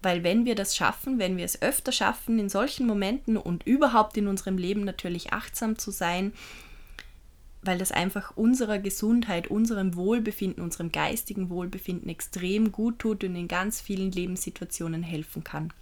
weil 0.02 0.24
wenn 0.24 0.44
wir 0.46 0.56
das 0.56 0.74
schaffen, 0.74 1.20
wenn 1.20 1.36
wir 1.36 1.44
es 1.44 1.62
öfter 1.62 1.92
schaffen, 1.92 2.40
in 2.40 2.48
solchen 2.48 2.88
Momenten 2.88 3.36
und 3.36 3.64
überhaupt 3.68 4.16
in 4.16 4.26
unserem 4.26 4.58
Leben 4.58 4.82
natürlich 4.82 5.32
achtsam 5.32 5.78
zu 5.78 5.92
sein, 5.92 6.32
weil 7.62 7.78
das 7.78 7.92
einfach 7.92 8.36
unserer 8.36 8.80
Gesundheit, 8.80 9.46
unserem 9.46 9.94
Wohlbefinden, 9.94 10.64
unserem 10.64 10.90
geistigen 10.90 11.50
Wohlbefinden 11.50 12.08
extrem 12.08 12.72
gut 12.72 12.98
tut 12.98 13.22
und 13.22 13.36
in 13.36 13.46
ganz 13.46 13.80
vielen 13.80 14.10
Lebenssituationen 14.10 15.04
helfen 15.04 15.44
kann. 15.44 15.72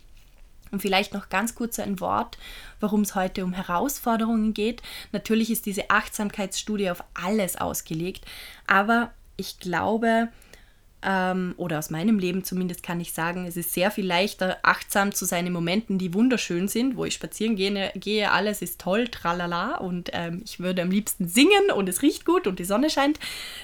Und 0.71 0.81
vielleicht 0.81 1.15
noch 1.15 1.29
ganz 1.29 1.55
kurz 1.55 1.79
ein 1.79 2.01
Wort, 2.01 2.39
warum 2.81 3.03
es 3.03 3.15
heute 3.15 3.45
um 3.45 3.53
Herausforderungen 3.53 4.55
geht. 4.55 4.83
Natürlich 5.13 5.51
ist 5.51 5.67
diese 5.67 5.91
Achtsamkeitsstudie 5.91 6.91
auf 6.91 7.03
alles 7.15 7.57
ausgelegt, 7.57 8.25
aber 8.67 9.13
ich 9.37 9.59
glaube, 9.59 10.29
ähm, 11.02 11.55
oder 11.57 11.78
aus 11.78 11.90
meinem 11.90 12.19
Leben 12.19 12.43
zumindest 12.43 12.83
kann 12.83 13.00
ich 13.00 13.12
sagen, 13.12 13.47
es 13.47 13.57
ist 13.57 13.73
sehr 13.73 13.90
viel 13.90 14.07
leichter, 14.07 14.59
achtsam 14.62 15.14
zu 15.14 15.25
sein 15.26 15.47
in 15.47 15.52
Momenten, 15.52 15.99
die 15.99 16.12
wunderschön 16.12 16.67
sind, 16.67 16.97
wo 16.97 17.05
ich 17.05 17.14
spazieren 17.14 17.55
gehe, 17.55 17.93
gehe 17.95 18.31
alles 18.33 18.62
ist 18.62 18.81
toll, 18.81 19.07
tralala 19.09 19.76
und 19.76 20.11
ähm, 20.12 20.43
ich 20.45 20.59
würde 20.59 20.83
am 20.83 20.90
liebsten 20.90 21.28
singen 21.28 21.71
und 21.75 21.88
es 21.88 22.02
riecht 22.02 22.25
gut 22.25 22.47
und 22.47 22.59
die 22.59 22.64
Sonne 22.64 22.90
scheint. 22.90 23.21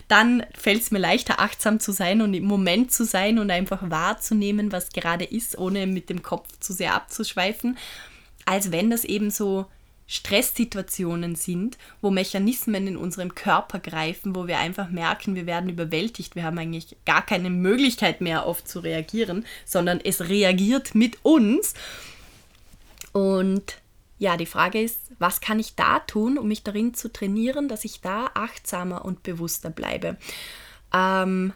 Dann 0.06 0.44
fällt 0.56 0.82
es 0.82 0.90
mir 0.92 1.00
leichter, 1.00 1.40
achtsam 1.40 1.80
zu 1.80 1.92
sein 1.92 2.22
und 2.22 2.34
im 2.34 2.44
Moment 2.44 2.92
zu 2.92 3.04
sein 3.04 3.38
und 3.38 3.50
einfach 3.50 3.90
wahrzunehmen, 3.90 4.70
was 4.70 4.90
gerade 4.90 5.24
ist, 5.24 5.58
ohne 5.58 5.86
mit 5.86 6.10
dem 6.10 6.22
Kopf 6.22 6.48
zu 6.60 6.72
sehr 6.72 6.94
abzuschweifen, 6.94 7.76
als 8.44 8.70
wenn 8.70 8.90
das 8.90 9.04
eben 9.04 9.30
so 9.30 9.66
Stresssituationen 10.06 11.34
sind, 11.34 11.78
wo 12.02 12.10
Mechanismen 12.10 12.86
in 12.86 12.96
unserem 12.96 13.34
Körper 13.34 13.78
greifen, 13.78 14.36
wo 14.36 14.46
wir 14.46 14.58
einfach 14.58 14.90
merken, 14.90 15.34
wir 15.34 15.46
werden 15.46 15.70
überwältigt, 15.70 16.36
wir 16.36 16.44
haben 16.44 16.58
eigentlich 16.58 16.96
gar 17.06 17.24
keine 17.24 17.48
Möglichkeit 17.48 18.20
mehr 18.20 18.46
oft 18.46 18.68
zu 18.68 18.80
reagieren, 18.80 19.46
sondern 19.64 20.00
es 20.00 20.28
reagiert 20.28 20.94
mit 20.94 21.18
uns. 21.24 21.74
Und 23.12 23.78
ja, 24.18 24.36
die 24.36 24.46
Frage 24.46 24.82
ist, 24.82 25.00
was 25.18 25.40
kann 25.40 25.58
ich 25.58 25.74
da 25.74 26.00
tun, 26.00 26.38
um 26.38 26.48
mich 26.48 26.62
darin 26.62 26.92
zu 26.94 27.12
trainieren, 27.12 27.68
dass 27.68 27.84
ich 27.84 28.00
da 28.00 28.30
achtsamer 28.34 29.04
und 29.04 29.22
bewusster 29.22 29.70
bleibe? 29.70 30.16
Ähm, 30.92 31.52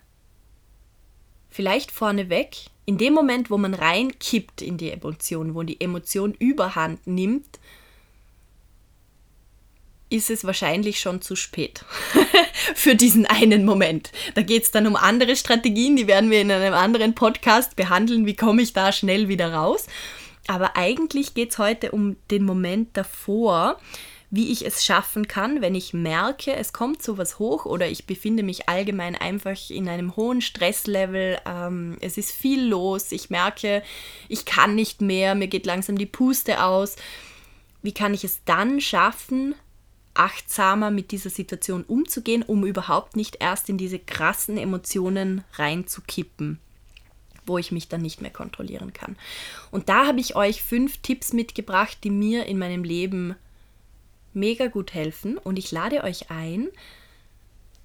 vielleicht 1.50 1.90
vorneweg, 1.90 2.56
in 2.86 2.96
dem 2.96 3.12
Moment, 3.12 3.50
wo 3.50 3.58
man 3.58 3.74
reinkippt 3.74 4.62
in 4.62 4.78
die 4.78 4.90
Emotion, 4.90 5.54
wo 5.54 5.62
die 5.62 5.80
Emotion 5.80 6.32
überhand 6.32 7.06
nimmt, 7.06 7.58
ist 10.10 10.30
es 10.30 10.44
wahrscheinlich 10.44 11.00
schon 11.00 11.20
zu 11.20 11.36
spät 11.36 11.84
für 12.74 12.94
diesen 12.94 13.26
einen 13.26 13.64
Moment. 13.64 14.10
Da 14.34 14.42
geht 14.42 14.64
es 14.64 14.70
dann 14.70 14.86
um 14.86 14.96
andere 14.96 15.36
Strategien, 15.36 15.96
die 15.96 16.06
werden 16.06 16.30
wir 16.30 16.40
in 16.40 16.50
einem 16.50 16.74
anderen 16.74 17.14
Podcast 17.14 17.76
behandeln. 17.76 18.26
Wie 18.26 18.36
komme 18.36 18.62
ich 18.62 18.72
da 18.72 18.92
schnell 18.92 19.28
wieder 19.28 19.52
raus? 19.52 19.86
Aber 20.46 20.76
eigentlich 20.76 21.34
geht 21.34 21.52
es 21.52 21.58
heute 21.58 21.92
um 21.92 22.16
den 22.30 22.44
Moment 22.44 22.96
davor, 22.96 23.78
wie 24.30 24.52
ich 24.52 24.64
es 24.64 24.84
schaffen 24.84 25.26
kann, 25.26 25.62
wenn 25.62 25.74
ich 25.74 25.94
merke, 25.94 26.54
es 26.54 26.72
kommt 26.72 27.02
sowas 27.02 27.38
hoch 27.38 27.64
oder 27.64 27.88
ich 27.88 28.06
befinde 28.06 28.42
mich 28.42 28.68
allgemein 28.68 29.14
einfach 29.14 29.70
in 29.70 29.88
einem 29.88 30.16
hohen 30.16 30.42
Stresslevel, 30.42 31.38
ähm, 31.46 31.96
es 32.00 32.18
ist 32.18 32.32
viel 32.32 32.66
los, 32.66 33.10
ich 33.12 33.30
merke, 33.30 33.82
ich 34.28 34.44
kann 34.44 34.74
nicht 34.74 35.00
mehr, 35.00 35.34
mir 35.34 35.48
geht 35.48 35.64
langsam 35.64 35.96
die 35.96 36.06
Puste 36.06 36.62
aus. 36.62 36.96
Wie 37.80 37.92
kann 37.92 38.12
ich 38.12 38.24
es 38.24 38.44
dann 38.44 38.80
schaffen, 38.80 39.54
achtsamer 40.18 40.90
mit 40.90 41.10
dieser 41.10 41.30
Situation 41.30 41.84
umzugehen, 41.84 42.42
um 42.42 42.66
überhaupt 42.66 43.16
nicht 43.16 43.36
erst 43.40 43.68
in 43.68 43.78
diese 43.78 43.98
krassen 43.98 44.58
Emotionen 44.58 45.44
reinzukippen 45.54 46.60
wo 47.48 47.56
ich 47.56 47.72
mich 47.72 47.88
dann 47.88 48.02
nicht 48.02 48.20
mehr 48.20 48.30
kontrollieren 48.30 48.92
kann. 48.92 49.16
Und 49.70 49.88
da 49.88 50.06
habe 50.06 50.20
ich 50.20 50.36
euch 50.36 50.62
fünf 50.62 50.98
Tipps 50.98 51.32
mitgebracht, 51.32 51.96
die 52.04 52.10
mir 52.10 52.44
in 52.44 52.58
meinem 52.58 52.84
Leben 52.84 53.36
mega 54.34 54.66
gut 54.66 54.94
helfen. 54.94 55.38
Und 55.38 55.58
ich 55.58 55.72
lade 55.72 56.04
euch 56.04 56.30
ein, 56.30 56.68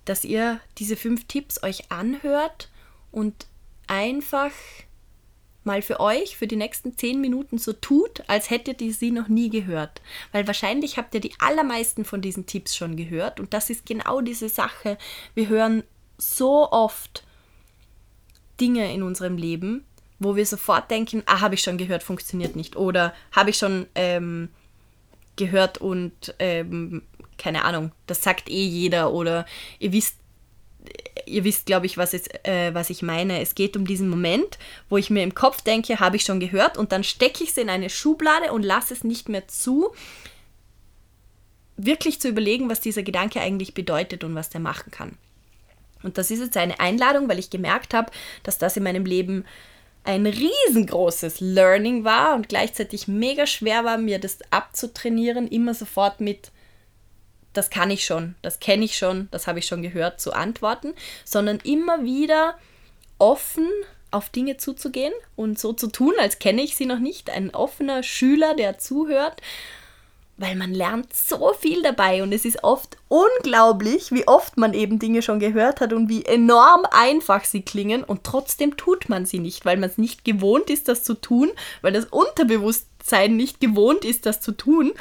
dass 0.06 0.26
ihr 0.26 0.60
diese 0.78 0.98
fünf 0.98 1.26
Tipps 1.28 1.64
euch 1.64 1.92
anhört 1.92 2.70
und 3.12 3.48
einfach 3.88 4.52
mal 5.66 5.82
für 5.82 6.00
euch 6.00 6.38
für 6.38 6.48
die 6.48 6.56
nächsten 6.56 6.98
zehn 6.98 7.22
Minuten 7.22 7.58
so 7.58 7.74
tut, 7.74 8.24
als 8.28 8.50
hättet 8.50 8.82
ihr 8.82 8.94
sie 8.94 9.12
noch 9.12 9.28
nie 9.28 9.50
gehört. 9.50 10.02
Weil 10.32 10.48
wahrscheinlich 10.48 10.98
habt 10.98 11.14
ihr 11.16 11.22
die 11.22 11.34
allermeisten 11.40 12.06
von 12.06 12.22
diesen 12.22 12.46
Tipps 12.46 12.76
schon 12.76 12.96
gehört 12.96 13.40
und 13.40 13.54
das 13.54 13.70
ist 13.70 13.86
genau 13.86 14.22
diese 14.22 14.50
Sache. 14.50 14.98
Wir 15.34 15.48
hören 15.48 15.84
so 16.18 16.72
oft 16.72 17.24
Dinge 18.60 18.94
in 18.94 19.04
unserem 19.04 19.38
Leben, 19.38 19.86
wo 20.20 20.36
wir 20.36 20.46
sofort 20.46 20.90
denken, 20.90 21.24
ah, 21.26 21.42
habe 21.42 21.56
ich 21.56 21.62
schon 21.62 21.78
gehört, 21.78 22.04
funktioniert 22.04 22.56
nicht. 22.56 22.76
Oder 22.76 23.14
habe 23.32 23.50
ich 23.50 23.58
schon 23.58 23.88
ähm, 23.96 24.50
gehört 25.36 25.80
und 25.80 26.36
ähm, 26.40 27.02
keine 27.38 27.66
Ahnung, 27.66 27.92
das 28.08 28.22
sagt 28.22 28.50
eh 28.50 28.66
jeder. 28.66 29.12
Oder 29.12 29.46
ihr 29.80 29.92
wisst 29.92 30.18
ihr 31.26 31.44
wisst, 31.44 31.66
glaube 31.66 31.86
ich, 31.86 31.98
was, 31.98 32.14
es, 32.14 32.28
äh, 32.44 32.74
was 32.74 32.90
ich 32.90 33.02
meine. 33.02 33.42
Es 33.42 33.56
geht 33.56 33.78
um 33.78 33.86
diesen 33.86 34.10
Moment, 34.10 34.58
wo 34.90 34.98
ich 34.98 35.10
mir 35.10 35.24
im 35.24 35.36
Kopf 35.36 35.62
denke, 35.62 36.00
habe 36.00 36.16
ich 36.16 36.24
schon 36.24 36.40
gehört, 36.40 36.78
und 36.78 36.92
dann 36.92 37.04
stecke 37.04 37.44
ich 37.44 37.52
es 37.52 37.58
in 37.58 37.70
eine 37.70 37.90
Schublade 37.90 38.52
und 38.52 38.64
lasse 38.64 38.94
es 38.94 39.04
nicht 39.04 39.30
mehr 39.30 39.48
zu, 39.48 39.94
wirklich 41.78 42.20
zu 42.20 42.30
überlegen, 42.30 42.70
was 42.70 42.82
dieser 42.82 43.04
Gedanke 43.04 43.42
eigentlich 43.42 43.74
bedeutet 43.74 44.24
und 44.24 44.36
was 44.36 44.50
der 44.50 44.62
machen 44.62 44.92
kann. 44.92 45.18
Und 46.04 46.18
das 46.18 46.32
ist 46.32 46.40
jetzt 46.40 46.58
eine 46.58 46.80
Einladung, 46.80 47.30
weil 47.30 47.40
ich 47.40 47.50
gemerkt 47.50 47.94
habe, 47.94 48.12
dass 48.44 48.58
das 48.58 48.78
in 48.78 48.84
meinem 48.84 49.06
Leben 49.06 49.46
ein 50.04 50.26
riesengroßes 50.26 51.40
Learning 51.40 52.04
war 52.04 52.36
und 52.36 52.50
gleichzeitig 52.50 53.08
mega 53.08 53.48
schwer 53.48 53.86
war, 53.86 53.98
mir 53.98 54.20
das 54.20 54.40
abzutrainieren, 54.52 55.48
immer 55.48 55.74
sofort 55.74 56.20
mit 56.20 56.52
das 57.54 57.70
kann 57.70 57.92
ich 57.92 58.06
schon, 58.06 58.36
das 58.42 58.60
kenne 58.60 58.86
ich 58.86 58.98
schon, 58.98 59.28
das 59.32 59.48
habe 59.48 59.60
ich 59.60 59.66
schon 59.66 59.82
gehört, 59.82 60.20
zu 60.20 60.34
antworten, 60.34 60.94
sondern 61.24 61.60
immer 61.64 62.04
wieder 62.04 62.58
offen 63.20 63.70
auf 64.12 64.30
Dinge 64.30 64.58
zuzugehen 64.58 65.14
und 65.36 65.58
so 65.60 65.74
zu 65.74 65.88
tun, 65.88 66.14
als 66.20 66.40
kenne 66.40 66.62
ich 66.62 66.76
sie 66.76 66.86
noch 66.86 67.00
nicht. 67.00 67.30
Ein 67.30 67.54
offener 67.54 68.04
Schüler, 68.04 68.56
der 68.56 68.78
zuhört, 68.78 69.42
weil 70.38 70.56
man 70.56 70.74
lernt 70.74 71.14
so 71.14 71.54
viel 71.60 71.82
dabei 71.82 72.24
und 72.24 72.32
es 72.32 72.46
ist 72.46 72.64
oft 72.64 72.98
unglaublich, 73.08 74.12
wie 74.12 74.28
oft 74.28 74.58
man 74.58 74.74
eben 74.74 75.00
Dinge 75.00 75.22
schon 75.22 75.40
gehört 75.40 75.80
hat 75.80 75.94
und 75.94 76.10
wie 76.10 76.26
enorm 76.26 76.86
einfach 76.92 77.44
sie 77.46 77.62
klingen 77.62 78.04
und 78.04 78.24
trotzdem 78.24 78.76
tut 78.78 79.10
man 79.10 79.26
sie 79.26 79.40
nicht, 79.40 79.66
weil 79.66 79.78
man 79.78 79.90
es 79.90 79.98
nicht 79.98 80.26
gewohnt 80.26 80.70
ist, 80.70 80.88
das 80.88 81.04
zu 81.04 81.14
tun, 81.14 81.52
weil 81.82 81.94
das 81.94 82.06
Unterbewusstsein 82.06 83.36
nicht 83.36 83.60
gewohnt 83.62 84.06
ist, 84.06 84.26
das 84.26 84.42
zu 84.42 84.52
tun. 84.54 84.92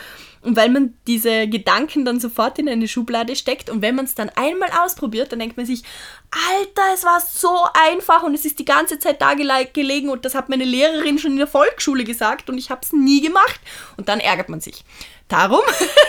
Und 0.42 0.56
weil 0.56 0.70
man 0.70 0.94
diese 1.06 1.46
Gedanken 1.46 2.04
dann 2.04 2.18
sofort 2.18 2.58
in 2.58 2.68
eine 2.68 2.88
Schublade 2.88 3.36
steckt 3.36 3.70
und 3.70 3.80
wenn 3.80 3.94
man 3.94 4.06
es 4.06 4.16
dann 4.16 4.28
einmal 4.30 4.70
ausprobiert, 4.84 5.30
dann 5.30 5.38
denkt 5.38 5.56
man 5.56 5.66
sich, 5.66 5.84
Alter, 6.30 6.82
es 6.94 7.04
war 7.04 7.20
so 7.20 7.56
einfach 7.88 8.24
und 8.24 8.34
es 8.34 8.44
ist 8.44 8.58
die 8.58 8.64
ganze 8.64 8.98
Zeit 8.98 9.22
da 9.22 9.34
gelegen 9.34 10.10
und 10.10 10.24
das 10.24 10.34
hat 10.34 10.48
meine 10.48 10.64
Lehrerin 10.64 11.18
schon 11.18 11.32
in 11.32 11.38
der 11.38 11.46
Volksschule 11.46 12.02
gesagt 12.02 12.50
und 12.50 12.58
ich 12.58 12.70
habe 12.70 12.80
es 12.82 12.92
nie 12.92 13.20
gemacht. 13.20 13.60
Und 13.96 14.08
dann 14.08 14.18
ärgert 14.18 14.48
man 14.48 14.60
sich. 14.60 14.84
Darum 15.28 15.60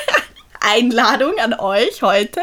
Einladung 0.59 1.37
an 1.37 1.53
euch 1.53 2.01
heute. 2.01 2.41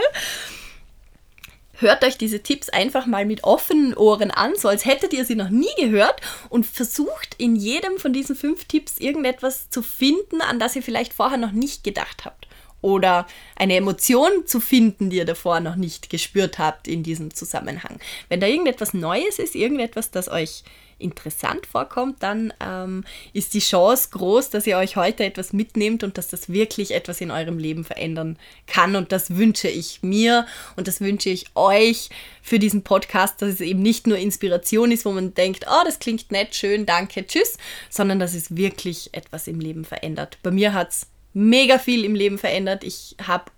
Hört 1.80 2.04
euch 2.04 2.18
diese 2.18 2.42
Tipps 2.42 2.68
einfach 2.68 3.06
mal 3.06 3.26
mit 3.26 3.44
offenen 3.44 3.96
Ohren 3.96 4.30
an, 4.30 4.56
so 4.56 4.68
als 4.68 4.84
hättet 4.84 5.12
ihr 5.12 5.24
sie 5.24 5.34
noch 5.34 5.50
nie 5.50 5.74
gehört 5.78 6.20
und 6.48 6.66
versucht 6.66 7.34
in 7.38 7.56
jedem 7.56 7.98
von 7.98 8.12
diesen 8.12 8.36
fünf 8.36 8.64
Tipps 8.64 8.98
irgendetwas 8.98 9.70
zu 9.70 9.82
finden, 9.82 10.40
an 10.40 10.58
das 10.58 10.76
ihr 10.76 10.82
vielleicht 10.82 11.12
vorher 11.12 11.38
noch 11.38 11.52
nicht 11.52 11.84
gedacht 11.84 12.24
habt. 12.24 12.46
Oder 12.82 13.26
eine 13.56 13.76
Emotion 13.76 14.46
zu 14.46 14.58
finden, 14.58 15.10
die 15.10 15.18
ihr 15.18 15.26
davor 15.26 15.60
noch 15.60 15.76
nicht 15.76 16.08
gespürt 16.08 16.58
habt 16.58 16.88
in 16.88 17.02
diesem 17.02 17.34
Zusammenhang. 17.34 17.98
Wenn 18.30 18.40
da 18.40 18.46
irgendetwas 18.46 18.94
Neues 18.94 19.38
ist, 19.38 19.54
irgendetwas, 19.54 20.10
das 20.10 20.28
euch 20.28 20.64
interessant 21.00 21.66
vorkommt, 21.66 22.22
dann 22.22 22.52
ähm, 22.60 23.04
ist 23.32 23.54
die 23.54 23.60
Chance 23.60 24.08
groß, 24.12 24.50
dass 24.50 24.66
ihr 24.66 24.76
euch 24.76 24.96
heute 24.96 25.24
etwas 25.24 25.52
mitnehmt 25.52 26.02
und 26.02 26.18
dass 26.18 26.28
das 26.28 26.48
wirklich 26.48 26.92
etwas 26.92 27.20
in 27.20 27.30
eurem 27.30 27.58
Leben 27.58 27.84
verändern 27.84 28.38
kann. 28.66 28.96
Und 28.96 29.12
das 29.12 29.36
wünsche 29.36 29.68
ich 29.68 30.02
mir 30.02 30.46
und 30.76 30.88
das 30.88 31.00
wünsche 31.00 31.30
ich 31.30 31.46
euch 31.54 32.10
für 32.42 32.58
diesen 32.58 32.82
Podcast, 32.82 33.42
dass 33.42 33.50
es 33.50 33.60
eben 33.60 33.82
nicht 33.82 34.06
nur 34.06 34.18
Inspiration 34.18 34.92
ist, 34.92 35.04
wo 35.04 35.12
man 35.12 35.34
denkt, 35.34 35.66
oh, 35.68 35.84
das 35.84 35.98
klingt 35.98 36.30
nett, 36.32 36.54
schön, 36.54 36.86
danke, 36.86 37.26
tschüss, 37.26 37.58
sondern 37.88 38.18
dass 38.18 38.34
es 38.34 38.56
wirklich 38.56 39.10
etwas 39.12 39.46
im 39.46 39.60
Leben 39.60 39.84
verändert. 39.84 40.38
Bei 40.42 40.50
mir 40.50 40.72
hat 40.72 40.90
es 40.90 41.06
mega 41.32 41.78
viel 41.78 42.04
im 42.04 42.14
Leben 42.14 42.38
verändert. 42.38 42.84
Ich 42.84 43.16
habe 43.26 43.50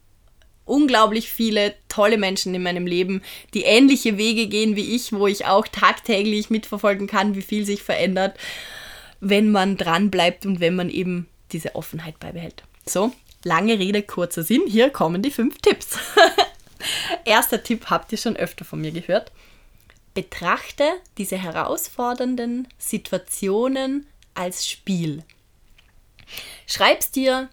unglaublich 0.65 1.31
viele 1.31 1.75
tolle 1.89 2.19
Menschen 2.19 2.55
in 2.55 2.63
meinem 2.63 2.87
Leben, 2.87 3.23
die 3.55 3.63
ähnliche 3.63 4.17
Wege 4.17 4.47
gehen 4.47 4.77
wie 4.77 4.95
ich, 4.95 5.13
wo 5.13 5.27
ich 5.27 5.47
auch 5.47 5.67
tagtäglich 5.67 6.51
mitverfolgen 6.51 7.07
kann, 7.07 7.35
wie 7.35 7.43
viel 7.43 7.67
sich 7.67 7.83
verändert, 7.83 8.39
wenn 9.21 9.51
man 9.51 9.77
dran 9.77 10.11
bleibt 10.11 10.47
und 10.47 10.61
wenn 10.61 10.75
man 10.75 10.91
eben 10.91 11.29
diese 11.53 11.75
Offenheit 11.75 12.19
beibehält. 12.19 12.63
So, 12.87 13.13
lange 13.45 13.79
Rede, 13.79 14.03
kurzer 14.03 14.43
Sinn. 14.43 14.63
Hier 14.67 14.91
kommen 14.91 15.23
die 15.23 15.31
fünf 15.31 15.59
Tipps. 15.59 15.99
Erster 17.25 17.63
Tipp 17.63 17.87
habt 17.91 18.11
ihr 18.13 18.19
schon 18.19 18.37
öfter 18.37 18.65
von 18.65 18.81
mir 18.81 18.91
gehört. 18.91 19.31
Betrachte 20.15 20.85
diese 21.19 21.39
herausfordernden 21.39 22.69
Situationen 22.79 24.07
als 24.35 24.69
Spiel. 24.69 25.25
Schreib's 26.67 27.11
dir 27.11 27.49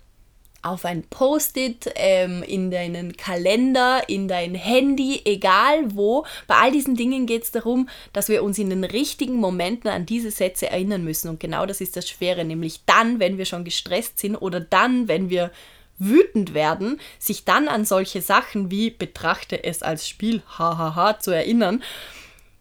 auf 0.62 0.86
ein 0.86 1.04
Post-it, 1.04 1.92
ähm, 1.96 2.44
in 2.44 2.72
deinen 2.72 3.16
Kalender, 3.16 4.08
in 4.08 4.28
dein 4.28 4.56
Handy, 4.56 5.22
egal 5.26 5.96
wo. 5.96 6.26
Bei 6.48 6.56
all 6.56 6.72
diesen 6.72 6.96
Dingen 6.96 7.26
geht 7.26 7.44
es 7.44 7.52
darum, 7.52 7.90
dass 8.14 8.30
wir 8.30 8.44
uns 8.44 8.58
in 8.58 8.70
den 8.70 8.84
richtigen 8.84 9.36
Momenten 9.36 9.90
an 9.90 10.06
diese 10.06 10.32
Sätze 10.32 10.70
erinnern 10.70 11.04
müssen. 11.04 11.30
Und 11.30 11.40
genau 11.40 11.66
das 11.66 11.82
ist 11.82 11.96
das 11.96 12.10
Schwere, 12.10 12.44
nämlich 12.44 12.82
dann, 12.86 13.20
wenn 13.20 13.38
wir 13.38 13.46
schon 13.46 13.64
gestresst 13.64 14.20
sind 14.20 14.36
oder 14.36 14.60
dann, 14.60 15.08
wenn 15.08 15.30
wir 15.30 15.52
wütend 15.98 16.54
werden, 16.54 17.00
sich 17.20 17.44
dann 17.44 17.68
an 17.68 17.86
solche 17.86 18.22
Sachen 18.22 18.72
wie 18.72 18.90
betrachte 18.90 19.64
es 19.64 19.84
als 19.84 20.08
Spiel, 20.08 20.42
hahaha, 20.58 21.20
zu 21.20 21.32
erinnern 21.32 21.84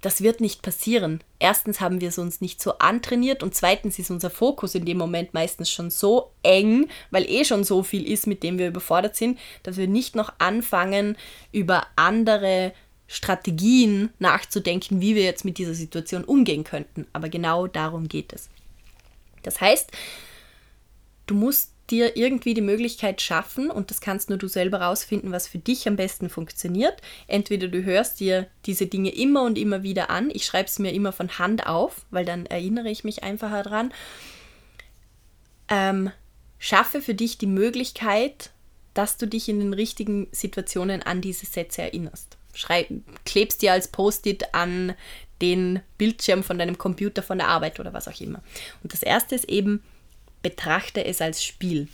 das 0.01 0.23
wird 0.23 0.41
nicht 0.41 0.63
passieren. 0.63 1.23
Erstens 1.39 1.81
haben 1.81 2.01
wir 2.01 2.09
es 2.09 2.19
uns 2.19 2.41
nicht 2.41 2.63
so 2.63 2.79
antrainiert 2.79 3.43
und 3.43 3.55
zweitens 3.55 3.99
ist 3.99 4.11
unser 4.11 4.31
Fokus 4.31 4.75
in 4.75 4.85
dem 4.85 4.99
Moment 4.99 5.35
meistens 5.35 5.71
schon 5.71 5.91
so 5.91 6.31
eng, 6.43 6.89
weil 7.11 7.29
eh 7.29 7.45
schon 7.45 7.65
so 7.65 7.83
viel 7.83 8.07
ist, 8.11 8.27
mit 8.27 8.43
dem 8.43 8.59
wir 8.59 8.69
überfordert 8.69 9.17
sind, 9.17 9.39
dass 9.65 9.77
wir 9.77 9.89
nicht 9.89 10.15
noch 10.15 10.33
anfangen, 10.39 11.17
über 11.53 11.87
andere 11.97 12.73
Strategien 13.09 14.11
nachzudenken, 14.19 15.01
wie 15.01 15.15
wir 15.15 15.25
jetzt 15.25 15.45
mit 15.45 15.59
dieser 15.59 15.75
Situation 15.75 16.25
umgehen 16.25 16.63
könnten. 16.63 17.07
Aber 17.13 17.29
genau 17.29 17.67
darum 17.67 18.07
geht 18.07 18.33
es. 18.33 18.51
Das 19.43 19.61
heißt, 19.61 19.91
du 21.27 21.35
musst 21.35 21.73
dir 21.91 22.17
irgendwie 22.17 22.55
die 22.55 22.61
Möglichkeit 22.61 23.21
schaffen, 23.21 23.71
und 23.71 23.91
das 23.91 24.01
kannst 24.01 24.29
nur 24.29 24.39
du 24.39 24.49
selber 24.49 24.81
rausfinden, 24.81 25.33
was 25.33 25.49
für 25.49 25.59
dich 25.59 25.89
am 25.89 25.97
besten 25.97 26.29
funktioniert. 26.29 27.01
Entweder 27.27 27.69
du 27.69 27.85
hörst 27.85 28.21
dir 28.21 28.47
diese 28.67 28.87
Dinge 28.87 29.11
immer 29.11 29.43
und 29.45 29.59
immer 29.59 29.83
wieder 29.83 30.11
an. 30.11 30.31
Ich 30.33 30.45
schreibe 30.45 30.69
es 30.69 30.79
mir 30.79 30.93
immer 30.93 31.13
von 31.13 31.39
Hand 31.39 31.67
auf, 31.67 32.07
weil 32.11 32.25
dann 32.25 32.47
erinnere 32.47 32.91
ich 32.91 33.05
mich 33.05 33.23
einfacher 33.23 33.63
dran. 33.63 33.93
Ähm, 35.69 36.11
schaffe 36.59 37.01
für 37.01 37.15
dich 37.15 37.39
die 37.39 37.47
Möglichkeit, 37.47 38.51
dass 38.95 39.17
du 39.17 39.27
dich 39.27 39.49
in 39.49 39.61
den 39.61 39.75
richtigen 39.75 40.29
Situationen 40.33 41.03
an 41.03 41.21
diese 41.21 41.47
Sätze 41.47 41.83
erinnerst. 41.83 42.37
Schreib, 42.55 42.89
klebst 43.25 43.63
dir 43.63 43.73
als 43.73 43.89
Post-it 43.89 44.55
an 44.55 44.95
den 45.41 45.81
Bildschirm 45.99 46.43
von 46.43 46.59
deinem 46.59 46.79
Computer, 46.79 47.23
von 47.23 47.39
der 47.39 47.49
Arbeit 47.49 47.79
oder 47.79 47.93
was 47.93 48.09
auch 48.09 48.21
immer. 48.21 48.43
Und 48.83 48.93
das 48.93 49.03
erste 49.03 49.35
ist 49.37 49.49
eben, 49.49 49.85
betrachte 50.49 51.05
es 51.05 51.21
als 51.21 51.45
Spiel. 51.45 51.89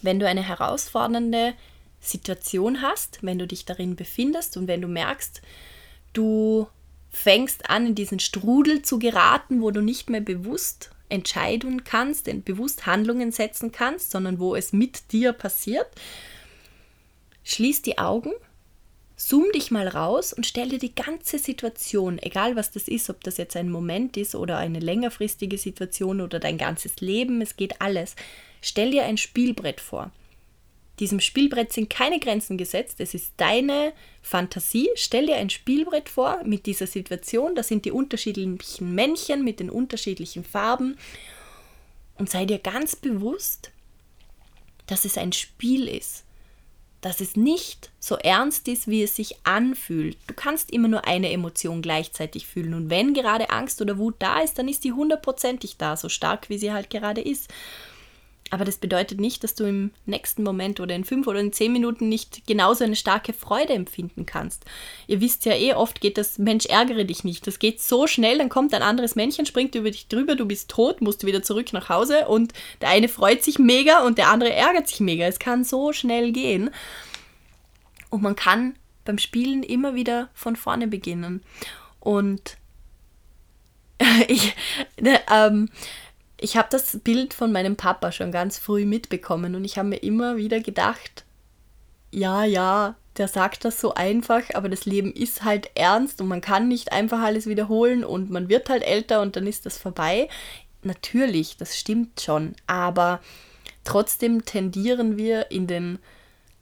Wenn 0.00 0.18
du 0.18 0.26
eine 0.26 0.42
herausfordernde 0.42 1.52
Situation 2.00 2.80
hast, 2.80 3.18
wenn 3.20 3.38
du 3.38 3.46
dich 3.46 3.66
darin 3.66 3.96
befindest 3.96 4.56
und 4.56 4.66
wenn 4.66 4.80
du 4.80 4.88
merkst, 4.88 5.42
du 6.14 6.68
fängst 7.10 7.68
an, 7.68 7.88
in 7.88 7.94
diesen 7.94 8.18
Strudel 8.18 8.80
zu 8.80 8.98
geraten, 8.98 9.60
wo 9.60 9.70
du 9.72 9.82
nicht 9.82 10.08
mehr 10.08 10.22
bewusst 10.22 10.90
entscheiden 11.10 11.84
kannst, 11.84 12.30
bewusst 12.46 12.86
Handlungen 12.86 13.30
setzen 13.30 13.72
kannst, 13.72 14.10
sondern 14.10 14.38
wo 14.38 14.54
es 14.54 14.72
mit 14.72 15.12
dir 15.12 15.34
passiert, 15.34 15.88
schließ 17.44 17.82
die 17.82 17.98
Augen 17.98 18.32
Zoom 19.22 19.52
dich 19.52 19.70
mal 19.70 19.86
raus 19.86 20.32
und 20.32 20.46
stell 20.46 20.70
dir 20.70 20.78
die 20.78 20.94
ganze 20.94 21.38
Situation, 21.38 22.18
egal 22.18 22.56
was 22.56 22.70
das 22.70 22.88
ist, 22.88 23.10
ob 23.10 23.22
das 23.22 23.36
jetzt 23.36 23.54
ein 23.54 23.70
Moment 23.70 24.16
ist 24.16 24.34
oder 24.34 24.56
eine 24.56 24.78
längerfristige 24.78 25.58
Situation 25.58 26.22
oder 26.22 26.40
dein 26.40 26.56
ganzes 26.56 27.02
Leben, 27.02 27.42
es 27.42 27.56
geht 27.56 27.82
alles. 27.82 28.16
Stell 28.62 28.92
dir 28.92 29.04
ein 29.04 29.18
Spielbrett 29.18 29.82
vor. 29.82 30.10
Diesem 31.00 31.20
Spielbrett 31.20 31.70
sind 31.70 31.90
keine 31.90 32.18
Grenzen 32.18 32.56
gesetzt, 32.56 32.98
es 32.98 33.12
ist 33.12 33.34
deine 33.36 33.92
Fantasie. 34.22 34.88
Stell 34.94 35.26
dir 35.26 35.36
ein 35.36 35.50
Spielbrett 35.50 36.08
vor 36.08 36.42
mit 36.46 36.64
dieser 36.64 36.86
Situation, 36.86 37.54
da 37.54 37.62
sind 37.62 37.84
die 37.84 37.92
unterschiedlichen 37.92 38.94
Männchen 38.94 39.44
mit 39.44 39.60
den 39.60 39.68
unterschiedlichen 39.68 40.44
Farben 40.44 40.96
und 42.16 42.30
sei 42.30 42.46
dir 42.46 42.58
ganz 42.58 42.96
bewusst, 42.96 43.70
dass 44.86 45.04
es 45.04 45.18
ein 45.18 45.34
Spiel 45.34 45.88
ist 45.88 46.24
dass 47.00 47.20
es 47.20 47.36
nicht 47.36 47.90
so 47.98 48.16
ernst 48.16 48.68
ist, 48.68 48.88
wie 48.88 49.02
es 49.02 49.16
sich 49.16 49.36
anfühlt. 49.44 50.18
Du 50.26 50.34
kannst 50.34 50.70
immer 50.70 50.88
nur 50.88 51.06
eine 51.06 51.30
Emotion 51.32 51.82
gleichzeitig 51.82 52.46
fühlen. 52.46 52.74
Und 52.74 52.90
wenn 52.90 53.14
gerade 53.14 53.50
Angst 53.50 53.80
oder 53.80 53.98
Wut 53.98 54.16
da 54.18 54.40
ist, 54.40 54.58
dann 54.58 54.68
ist 54.68 54.84
die 54.84 54.92
hundertprozentig 54.92 55.76
da, 55.78 55.96
so 55.96 56.08
stark 56.08 56.50
wie 56.50 56.58
sie 56.58 56.72
halt 56.72 56.90
gerade 56.90 57.20
ist. 57.20 57.48
Aber 58.50 58.64
das 58.64 58.78
bedeutet 58.78 59.20
nicht, 59.20 59.44
dass 59.44 59.54
du 59.54 59.64
im 59.64 59.92
nächsten 60.06 60.42
Moment 60.42 60.80
oder 60.80 60.94
in 60.94 61.04
fünf 61.04 61.28
oder 61.28 61.38
in 61.38 61.52
zehn 61.52 61.72
Minuten 61.72 62.08
nicht 62.08 62.46
genauso 62.48 62.82
eine 62.82 62.96
starke 62.96 63.32
Freude 63.32 63.72
empfinden 63.74 64.26
kannst. 64.26 64.64
Ihr 65.06 65.20
wisst 65.20 65.44
ja 65.44 65.54
eh, 65.54 65.74
oft 65.74 66.00
geht 66.00 66.18
das, 66.18 66.38
Mensch, 66.38 66.66
ärgere 66.66 67.04
dich 67.04 67.22
nicht. 67.22 67.46
Das 67.46 67.60
geht 67.60 67.80
so 67.80 68.08
schnell, 68.08 68.38
dann 68.38 68.48
kommt 68.48 68.74
ein 68.74 68.82
anderes 68.82 69.14
Männchen, 69.14 69.46
springt 69.46 69.76
über 69.76 69.92
dich 69.92 70.08
drüber, 70.08 70.34
du 70.34 70.46
bist 70.46 70.68
tot, 70.68 71.00
musst 71.00 71.24
wieder 71.24 71.42
zurück 71.42 71.72
nach 71.72 71.88
Hause 71.88 72.26
und 72.26 72.52
der 72.80 72.88
eine 72.88 73.08
freut 73.08 73.44
sich 73.44 73.60
mega 73.60 74.04
und 74.04 74.18
der 74.18 74.28
andere 74.28 74.52
ärgert 74.52 74.88
sich 74.88 74.98
mega. 74.98 75.26
Es 75.26 75.38
kann 75.38 75.62
so 75.62 75.92
schnell 75.92 76.32
gehen. 76.32 76.70
Und 78.10 78.22
man 78.22 78.34
kann 78.34 78.74
beim 79.04 79.18
Spielen 79.18 79.62
immer 79.62 79.94
wieder 79.94 80.28
von 80.34 80.56
vorne 80.56 80.88
beginnen. 80.88 81.42
Und 82.00 82.56
ich, 84.28 84.56
ne, 85.00 85.20
ähm, 85.30 85.68
ich 86.40 86.56
habe 86.56 86.68
das 86.70 86.98
Bild 87.00 87.34
von 87.34 87.52
meinem 87.52 87.76
Papa 87.76 88.12
schon 88.12 88.32
ganz 88.32 88.58
früh 88.58 88.84
mitbekommen 88.84 89.54
und 89.54 89.64
ich 89.64 89.78
habe 89.78 89.88
mir 89.88 90.02
immer 90.02 90.36
wieder 90.36 90.60
gedacht, 90.60 91.24
ja, 92.10 92.44
ja, 92.44 92.96
der 93.16 93.28
sagt 93.28 93.64
das 93.64 93.80
so 93.80 93.94
einfach, 93.94 94.42
aber 94.54 94.68
das 94.68 94.86
Leben 94.86 95.12
ist 95.12 95.44
halt 95.44 95.70
ernst 95.74 96.20
und 96.20 96.28
man 96.28 96.40
kann 96.40 96.68
nicht 96.68 96.92
einfach 96.92 97.20
alles 97.20 97.46
wiederholen 97.46 98.04
und 98.04 98.30
man 98.30 98.48
wird 98.48 98.70
halt 98.70 98.82
älter 98.82 99.20
und 99.20 99.36
dann 99.36 99.46
ist 99.46 99.66
das 99.66 99.76
vorbei. 99.76 100.28
Natürlich, 100.82 101.56
das 101.58 101.78
stimmt 101.78 102.20
schon, 102.20 102.54
aber 102.66 103.20
trotzdem 103.84 104.44
tendieren 104.44 105.18
wir 105.18 105.50
in 105.50 105.66
den 105.66 105.98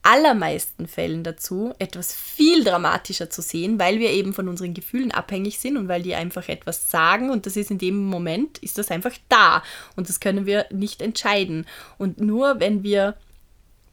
allermeisten 0.01 0.87
Fällen 0.87 1.23
dazu, 1.23 1.73
etwas 1.79 2.13
viel 2.13 2.63
dramatischer 2.63 3.29
zu 3.29 3.41
sehen, 3.41 3.79
weil 3.79 3.99
wir 3.99 4.11
eben 4.11 4.33
von 4.33 4.47
unseren 4.47 4.73
Gefühlen 4.73 5.11
abhängig 5.11 5.59
sind 5.59 5.77
und 5.77 5.87
weil 5.87 6.01
die 6.01 6.15
einfach 6.15 6.47
etwas 6.47 6.89
sagen 6.89 7.29
und 7.29 7.45
das 7.45 7.57
ist 7.57 7.71
in 7.71 7.77
dem 7.77 8.05
Moment, 8.05 8.57
ist 8.59 8.77
das 8.77 8.91
einfach 8.91 9.13
da 9.27 9.61
und 9.95 10.09
das 10.09 10.19
können 10.19 10.45
wir 10.45 10.65
nicht 10.71 11.01
entscheiden. 11.01 11.65
Und 11.97 12.21
nur 12.21 12.59
wenn 12.59 12.83
wir 12.83 13.15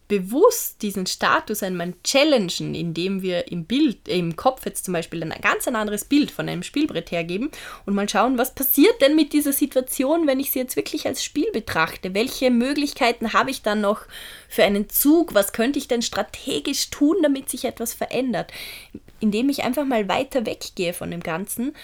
bewusst 0.07 0.81
diesen 0.81 1.05
Status 1.05 1.63
einmal 1.63 1.93
challengen, 2.03 2.75
indem 2.75 3.21
wir 3.21 3.51
im 3.51 3.65
Bild, 3.65 4.07
äh, 4.07 4.17
im 4.17 4.35
Kopf 4.35 4.65
jetzt 4.65 4.85
zum 4.85 4.93
Beispiel 4.93 5.21
ein 5.21 5.41
ganz 5.41 5.67
ein 5.67 5.75
anderes 5.75 6.05
Bild 6.05 6.31
von 6.31 6.47
einem 6.47 6.63
Spielbrett 6.63 7.11
hergeben 7.11 7.51
und 7.85 7.93
mal 7.93 8.07
schauen, 8.07 8.37
was 8.37 8.55
passiert 8.55 9.01
denn 9.01 9.15
mit 9.15 9.33
dieser 9.33 9.51
Situation, 9.51 10.25
wenn 10.25 10.39
ich 10.39 10.51
sie 10.51 10.59
jetzt 10.59 10.75
wirklich 10.75 11.05
als 11.05 11.23
Spiel 11.23 11.51
betrachte? 11.51 12.13
Welche 12.13 12.51
Möglichkeiten 12.51 13.33
habe 13.33 13.51
ich 13.51 13.61
dann 13.61 13.81
noch 13.81 14.01
für 14.47 14.63
einen 14.63 14.89
Zug? 14.89 15.33
Was 15.33 15.51
könnte 15.51 15.79
ich 15.79 15.87
denn 15.87 16.01
strategisch 16.01 16.89
tun, 16.89 17.17
damit 17.21 17.49
sich 17.49 17.65
etwas 17.65 17.93
verändert? 17.93 18.51
Indem 19.19 19.49
ich 19.49 19.63
einfach 19.63 19.85
mal 19.85 20.07
weiter 20.07 20.45
weggehe 20.45 20.93
von 20.93 21.11
dem 21.11 21.21
Ganzen, 21.21 21.75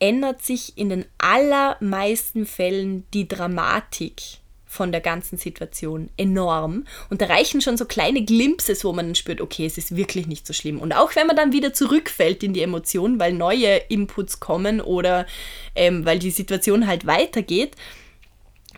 ändert 0.00 0.42
sich 0.42 0.76
in 0.76 0.88
den 0.88 1.06
allermeisten 1.16 2.44
Fällen 2.44 3.06
die 3.14 3.28
Dramatik 3.28 4.41
von 4.72 4.90
der 4.90 5.02
ganzen 5.02 5.36
Situation 5.36 6.08
enorm. 6.16 6.86
Und 7.10 7.20
da 7.20 7.26
reichen 7.26 7.60
schon 7.60 7.76
so 7.76 7.84
kleine 7.84 8.24
Glimpses, 8.24 8.86
wo 8.86 8.92
man 8.94 9.08
dann 9.08 9.14
spürt, 9.14 9.42
okay, 9.42 9.66
es 9.66 9.76
ist 9.76 9.96
wirklich 9.96 10.26
nicht 10.26 10.46
so 10.46 10.54
schlimm. 10.54 10.80
Und 10.80 10.92
auch 10.92 11.14
wenn 11.14 11.26
man 11.26 11.36
dann 11.36 11.52
wieder 11.52 11.74
zurückfällt 11.74 12.42
in 12.42 12.54
die 12.54 12.62
Emotionen, 12.62 13.20
weil 13.20 13.34
neue 13.34 13.76
Inputs 13.90 14.40
kommen 14.40 14.80
oder 14.80 15.26
ähm, 15.74 16.06
weil 16.06 16.18
die 16.18 16.30
Situation 16.30 16.86
halt 16.86 17.06
weitergeht, 17.06 17.76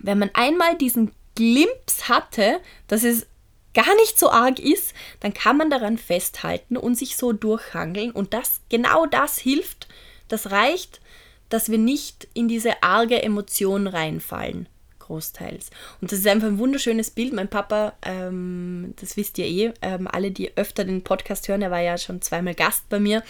wenn 0.01 0.19
man 0.19 0.31
einmal 0.35 0.77
diesen 0.77 1.13
Glimps 1.37 2.09
hatte, 2.09 2.59
dass 2.89 3.05
es 3.05 3.29
gar 3.73 3.95
nicht 3.95 4.19
so 4.19 4.31
arg 4.31 4.59
ist, 4.59 4.95
dann 5.21 5.33
kann 5.33 5.57
man 5.57 5.71
daran 5.71 5.97
festhalten 5.97 6.77
und 6.77 6.97
sich 6.97 7.17
so 7.17 7.33
durchhangeln. 7.33 8.11
Und 8.11 8.35
das, 8.35 8.63
genau 8.69 9.07
das 9.07 9.39
hilft, 9.39 9.87
das 10.27 10.51
reicht, 10.51 11.01
dass 11.51 11.71
wir 11.71 11.79
nicht 11.79 12.27
in 12.35 12.49
diese 12.49 12.83
arge 12.83 13.23
Emotion 13.23 13.87
reinfallen 13.87 14.67
großteils. 15.05 15.71
Und 16.01 16.13
das 16.13 16.21
ist 16.21 16.27
einfach 16.27 16.49
ein 16.49 16.59
wunderschönes 16.59 17.11
Bild. 17.11 17.33
Mein 17.33 17.49
Papa, 17.49 17.95
ähm, 18.03 18.95
das 19.01 19.17
wisst 19.17 19.39
ihr 19.39 19.47
eh, 19.47 19.73
ähm, 19.83 20.09
alle, 20.09 20.31
die 20.31 20.57
öfter 20.57 20.85
den 20.85 21.03
Podcast 21.03 21.49
hören, 21.49 21.63
er 21.63 21.71
war 21.71 21.81
ja 21.81 21.99
schon 21.99 22.23
zweimal 22.23 22.55
Gast 22.55 22.89
bei 22.89 23.01
mir. 23.01 23.23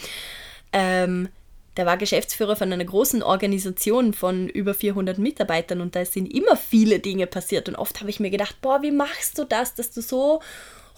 Ähm, 0.72 1.28
der 1.76 1.87
war 1.87 1.96
Geschäftsführer 1.96 2.54
von 2.54 2.72
einer 2.72 2.84
großen 2.84 3.22
Organisation 3.22 4.12
von 4.14 4.48
über 4.48 4.74
400 4.74 5.18
Mitarbeitern 5.18 5.80
und 5.80 5.96
da 5.96 6.04
sind 6.04 6.32
immer 6.32 6.56
viele 6.56 7.00
Dinge 7.00 7.26
passiert. 7.26 7.68
Und 7.68 7.74
oft 7.74 8.00
habe 8.00 8.10
ich 8.10 8.20
mir 8.20 8.30
gedacht, 8.30 8.60
boah, 8.60 8.82
wie 8.82 8.92
machst 8.92 9.38
du 9.38 9.44
das, 9.44 9.74
dass 9.74 9.90
du 9.90 10.00
so 10.00 10.40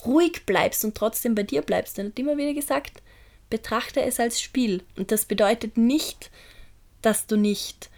ruhig 0.04 0.44
bleibst 0.44 0.84
und 0.84 0.94
trotzdem 0.94 1.34
bei 1.34 1.44
dir 1.44 1.62
bleibst? 1.62 1.98
Er 1.98 2.06
hat 2.06 2.18
immer 2.18 2.36
wieder 2.36 2.52
gesagt, 2.52 3.02
betrachte 3.48 4.02
es 4.02 4.20
als 4.20 4.40
Spiel. 4.40 4.82
Und 4.96 5.12
das 5.12 5.24
bedeutet 5.24 5.78
nicht, 5.78 6.30
dass 7.00 7.26
du 7.26 7.36
nicht 7.36 7.90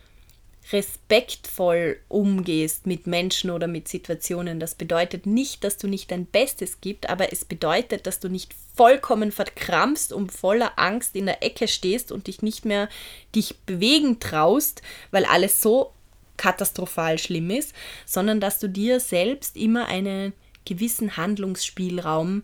respektvoll 0.73 1.99
umgehst 2.09 2.87
mit 2.87 3.07
Menschen 3.07 3.51
oder 3.51 3.67
mit 3.67 3.89
Situationen. 3.89 4.61
Das 4.61 4.75
bedeutet 4.75 5.25
nicht, 5.25 5.65
dass 5.65 5.79
du 5.79 5.89
nicht 5.89 6.11
dein 6.11 6.27
Bestes 6.27 6.81
gibst, 6.81 7.09
aber 7.09 7.33
es 7.33 7.45
bedeutet, 7.45 8.07
dass 8.07 8.21
du 8.21 8.29
nicht 8.29 8.55
vollkommen 8.77 9.33
verkrampfst 9.33 10.13
und 10.13 10.31
voller 10.31 10.79
Angst 10.79 11.17
in 11.17 11.27
der 11.27 11.43
Ecke 11.43 11.69
stehst 11.69 12.13
und 12.13 12.27
dich 12.27 12.43
nicht 12.43 12.65
mehr 12.65 12.89
dich 13.35 13.57
bewegen 13.61 14.21
traust, 14.21 14.83
weil 15.11 15.25
alles 15.25 15.63
so 15.63 15.93
katastrophal 16.37 17.19
schlimm 17.19 17.51
ist, 17.51 17.75
sondern 18.07 18.41
dass 18.41 18.59
du 18.59 18.69
dir 18.69 19.01
selbst 19.01 19.57
immer 19.57 19.87
einen 19.87 20.33
gewissen 20.65 21.17
Handlungsspielraum 21.17 22.43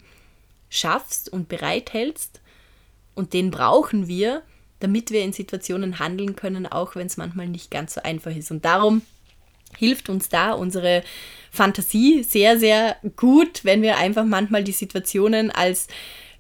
schaffst 0.70 1.28
und 1.28 1.48
bereithältst. 1.48 2.40
Und 3.14 3.32
den 3.32 3.50
brauchen 3.50 4.08
wir, 4.08 4.42
damit 4.84 5.10
wir 5.10 5.22
in 5.22 5.32
Situationen 5.32 5.98
handeln 5.98 6.36
können, 6.36 6.66
auch 6.66 6.94
wenn 6.94 7.06
es 7.06 7.16
manchmal 7.16 7.48
nicht 7.48 7.70
ganz 7.70 7.94
so 7.94 8.02
einfach 8.02 8.36
ist. 8.36 8.50
Und 8.50 8.64
darum 8.64 9.02
hilft 9.78 10.08
uns 10.08 10.28
da 10.28 10.52
unsere 10.52 11.02
Fantasie 11.50 12.22
sehr, 12.22 12.58
sehr 12.58 12.96
gut, 13.16 13.64
wenn 13.64 13.82
wir 13.82 13.96
einfach 13.96 14.24
manchmal 14.24 14.62
die 14.62 14.72
Situationen 14.72 15.50
als 15.50 15.88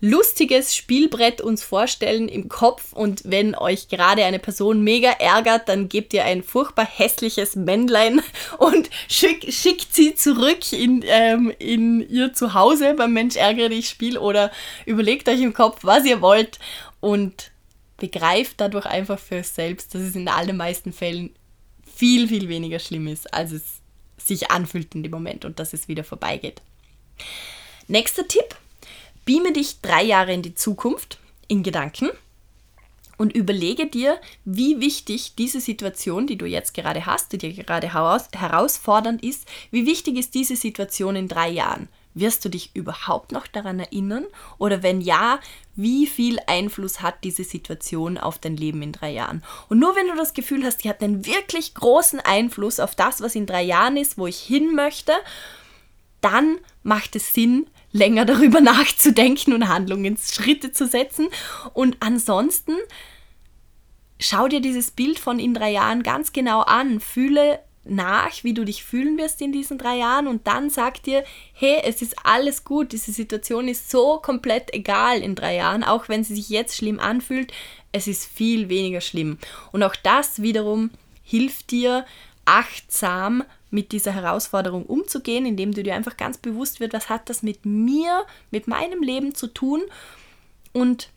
lustiges 0.00 0.76
Spielbrett 0.76 1.40
uns 1.40 1.64
vorstellen 1.64 2.28
im 2.28 2.50
Kopf 2.50 2.92
und 2.92 3.22
wenn 3.24 3.54
euch 3.54 3.88
gerade 3.88 4.22
eine 4.24 4.38
Person 4.38 4.82
mega 4.82 5.08
ärgert, 5.08 5.66
dann 5.70 5.88
gebt 5.88 6.12
ihr 6.12 6.26
ein 6.26 6.42
furchtbar 6.42 6.86
hässliches 6.86 7.56
Männlein 7.56 8.20
und 8.58 8.90
schick, 9.08 9.50
schickt 9.50 9.94
sie 9.94 10.14
zurück 10.14 10.72
in, 10.72 11.02
ähm, 11.06 11.54
in 11.58 12.06
ihr 12.06 12.34
Zuhause 12.34 12.92
beim 12.94 13.14
Mensch 13.14 13.36
ärgere 13.36 13.70
dich 13.70 13.88
Spiel 13.88 14.18
oder 14.18 14.50
überlegt 14.84 15.26
euch 15.26 15.40
im 15.40 15.54
Kopf, 15.54 15.78
was 15.82 16.04
ihr 16.04 16.20
wollt 16.20 16.58
und 17.00 17.53
begreift 17.96 18.60
dadurch 18.60 18.86
einfach 18.86 19.18
für 19.18 19.42
selbst, 19.42 19.94
dass 19.94 20.02
es 20.02 20.16
in 20.16 20.28
allermeisten 20.28 20.92
Fällen 20.92 21.34
viel, 21.84 22.28
viel 22.28 22.48
weniger 22.48 22.78
schlimm 22.78 23.06
ist, 23.06 23.32
als 23.32 23.52
es 23.52 23.64
sich 24.16 24.50
anfühlt 24.50 24.94
in 24.94 25.02
dem 25.02 25.12
Moment 25.12 25.44
und 25.44 25.58
dass 25.58 25.72
es 25.72 25.88
wieder 25.88 26.04
vorbeigeht. 26.04 26.62
Nächster 27.86 28.26
Tipp, 28.26 28.56
beame 29.24 29.52
dich 29.52 29.80
drei 29.80 30.02
Jahre 30.02 30.32
in 30.32 30.42
die 30.42 30.54
Zukunft 30.54 31.18
in 31.48 31.62
Gedanken 31.62 32.10
und 33.16 33.34
überlege 33.34 33.86
dir, 33.86 34.20
wie 34.44 34.80
wichtig 34.80 35.34
diese 35.36 35.60
Situation, 35.60 36.26
die 36.26 36.36
du 36.36 36.46
jetzt 36.46 36.74
gerade 36.74 37.06
hast, 37.06 37.32
die 37.32 37.38
dir 37.38 37.52
gerade 37.52 37.92
herausfordernd 37.92 39.22
ist, 39.22 39.46
wie 39.70 39.86
wichtig 39.86 40.16
ist 40.16 40.34
diese 40.34 40.56
Situation 40.56 41.14
in 41.16 41.28
drei 41.28 41.50
Jahren? 41.50 41.88
Wirst 42.14 42.44
du 42.44 42.48
dich 42.48 42.70
überhaupt 42.74 43.32
noch 43.32 43.48
daran 43.48 43.80
erinnern? 43.80 44.24
Oder 44.58 44.82
wenn 44.82 45.00
ja, 45.00 45.40
wie 45.74 46.06
viel 46.06 46.38
Einfluss 46.46 47.02
hat 47.02 47.16
diese 47.24 47.42
Situation 47.42 48.18
auf 48.18 48.38
dein 48.38 48.56
Leben 48.56 48.82
in 48.82 48.92
drei 48.92 49.10
Jahren? 49.10 49.42
Und 49.68 49.80
nur 49.80 49.96
wenn 49.96 50.06
du 50.06 50.14
das 50.14 50.32
Gefühl 50.32 50.64
hast, 50.64 50.84
die 50.84 50.88
hat 50.88 51.02
einen 51.02 51.26
wirklich 51.26 51.74
großen 51.74 52.20
Einfluss 52.20 52.78
auf 52.78 52.94
das, 52.94 53.20
was 53.20 53.34
in 53.34 53.46
drei 53.46 53.62
Jahren 53.62 53.96
ist, 53.96 54.16
wo 54.16 54.28
ich 54.28 54.38
hin 54.38 54.74
möchte, 54.74 55.12
dann 56.20 56.58
macht 56.82 57.16
es 57.16 57.34
Sinn, 57.34 57.66
länger 57.90 58.24
darüber 58.26 58.60
nachzudenken 58.60 59.52
und 59.52 59.68
Handlungsschritte 59.68 60.72
zu 60.72 60.86
setzen. 60.86 61.28
Und 61.72 61.96
ansonsten 62.00 62.74
schau 64.20 64.48
dir 64.48 64.60
dieses 64.60 64.90
Bild 64.92 65.18
von 65.18 65.38
in 65.38 65.54
drei 65.54 65.72
Jahren 65.72 66.02
ganz 66.02 66.32
genau 66.32 66.60
an, 66.60 67.00
fühle 67.00 67.60
nach, 67.84 68.42
wie 68.42 68.54
du 68.54 68.64
dich 68.64 68.84
fühlen 68.84 69.18
wirst 69.18 69.40
in 69.40 69.52
diesen 69.52 69.78
drei 69.78 69.96
Jahren 69.96 70.26
und 70.26 70.46
dann 70.46 70.70
sag 70.70 71.02
dir, 71.02 71.24
hey, 71.52 71.80
es 71.84 72.02
ist 72.02 72.16
alles 72.24 72.64
gut, 72.64 72.92
diese 72.92 73.12
Situation 73.12 73.68
ist 73.68 73.90
so 73.90 74.18
komplett 74.18 74.72
egal 74.72 75.20
in 75.20 75.34
drei 75.34 75.56
Jahren, 75.56 75.84
auch 75.84 76.08
wenn 76.08 76.24
sie 76.24 76.34
sich 76.34 76.48
jetzt 76.48 76.76
schlimm 76.76 76.98
anfühlt, 76.98 77.52
es 77.92 78.06
ist 78.06 78.24
viel 78.24 78.68
weniger 78.68 79.00
schlimm. 79.00 79.38
Und 79.72 79.82
auch 79.82 79.96
das 79.96 80.42
wiederum 80.42 80.90
hilft 81.22 81.70
dir, 81.70 82.04
achtsam 82.44 83.44
mit 83.70 83.92
dieser 83.92 84.12
Herausforderung 84.12 84.84
umzugehen, 84.86 85.46
indem 85.46 85.72
du 85.72 85.82
dir 85.82 85.94
einfach 85.94 86.16
ganz 86.16 86.38
bewusst 86.38 86.80
wird, 86.80 86.92
was 86.92 87.08
hat 87.08 87.28
das 87.28 87.42
mit 87.42 87.66
mir, 87.66 88.24
mit 88.50 88.68
meinem 88.68 89.02
Leben 89.02 89.34
zu 89.34 89.46
tun 89.46 89.82
und 90.72 91.08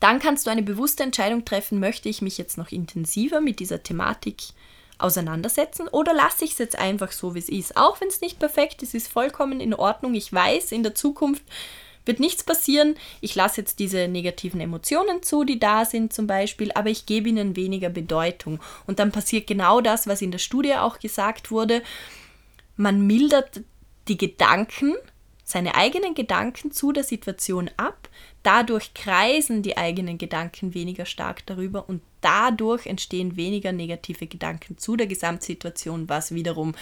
dann 0.00 0.18
kannst 0.18 0.46
du 0.46 0.50
eine 0.50 0.62
bewusste 0.62 1.02
Entscheidung 1.02 1.46
treffen, 1.46 1.80
möchte 1.80 2.10
ich 2.10 2.20
mich 2.20 2.36
jetzt 2.36 2.58
noch 2.58 2.70
intensiver 2.72 3.40
mit 3.40 3.58
dieser 3.58 3.82
Thematik 3.82 4.42
auseinandersetzen 4.98 5.88
oder 5.88 6.14
lasse 6.14 6.44
ich 6.44 6.52
es 6.52 6.58
jetzt 6.58 6.78
einfach 6.78 7.12
so, 7.12 7.34
wie 7.34 7.40
es 7.40 7.48
ist. 7.48 7.76
Auch 7.76 8.00
wenn 8.00 8.08
es 8.08 8.20
nicht 8.20 8.38
perfekt 8.38 8.82
ist, 8.82 8.94
ist 8.94 9.08
vollkommen 9.08 9.60
in 9.60 9.74
Ordnung. 9.74 10.14
Ich 10.14 10.32
weiß, 10.32 10.72
in 10.72 10.82
der 10.82 10.94
Zukunft 10.94 11.42
wird 12.04 12.20
nichts 12.20 12.44
passieren. 12.44 12.96
Ich 13.20 13.34
lasse 13.34 13.60
jetzt 13.60 13.78
diese 13.78 14.08
negativen 14.08 14.60
Emotionen 14.60 15.22
zu, 15.22 15.44
die 15.44 15.58
da 15.58 15.84
sind 15.84 16.12
zum 16.12 16.26
Beispiel, 16.26 16.70
aber 16.72 16.90
ich 16.90 17.06
gebe 17.06 17.28
ihnen 17.28 17.56
weniger 17.56 17.88
Bedeutung. 17.88 18.60
Und 18.86 18.98
dann 18.98 19.12
passiert 19.12 19.46
genau 19.46 19.80
das, 19.80 20.06
was 20.06 20.22
in 20.22 20.30
der 20.30 20.38
Studie 20.38 20.74
auch 20.74 20.98
gesagt 20.98 21.50
wurde. 21.50 21.82
Man 22.76 23.06
mildert 23.06 23.62
die 24.08 24.18
Gedanken, 24.18 24.94
seine 25.44 25.74
eigenen 25.74 26.14
Gedanken 26.14 26.72
zu 26.72 26.92
der 26.92 27.04
Situation 27.04 27.70
ab. 27.76 28.08
Dadurch 28.42 28.94
kreisen 28.94 29.62
die 29.62 29.76
eigenen 29.76 30.18
Gedanken 30.18 30.74
weniger 30.74 31.06
stark 31.06 31.46
darüber 31.46 31.88
und 31.88 32.02
dadurch 32.24 32.86
entstehen 32.86 33.36
weniger 33.36 33.72
negative 33.72 34.26
Gedanken 34.26 34.78
zu 34.78 34.96
der 34.96 35.06
Gesamtsituation, 35.06 36.08
was 36.08 36.34
wiederum 36.34 36.74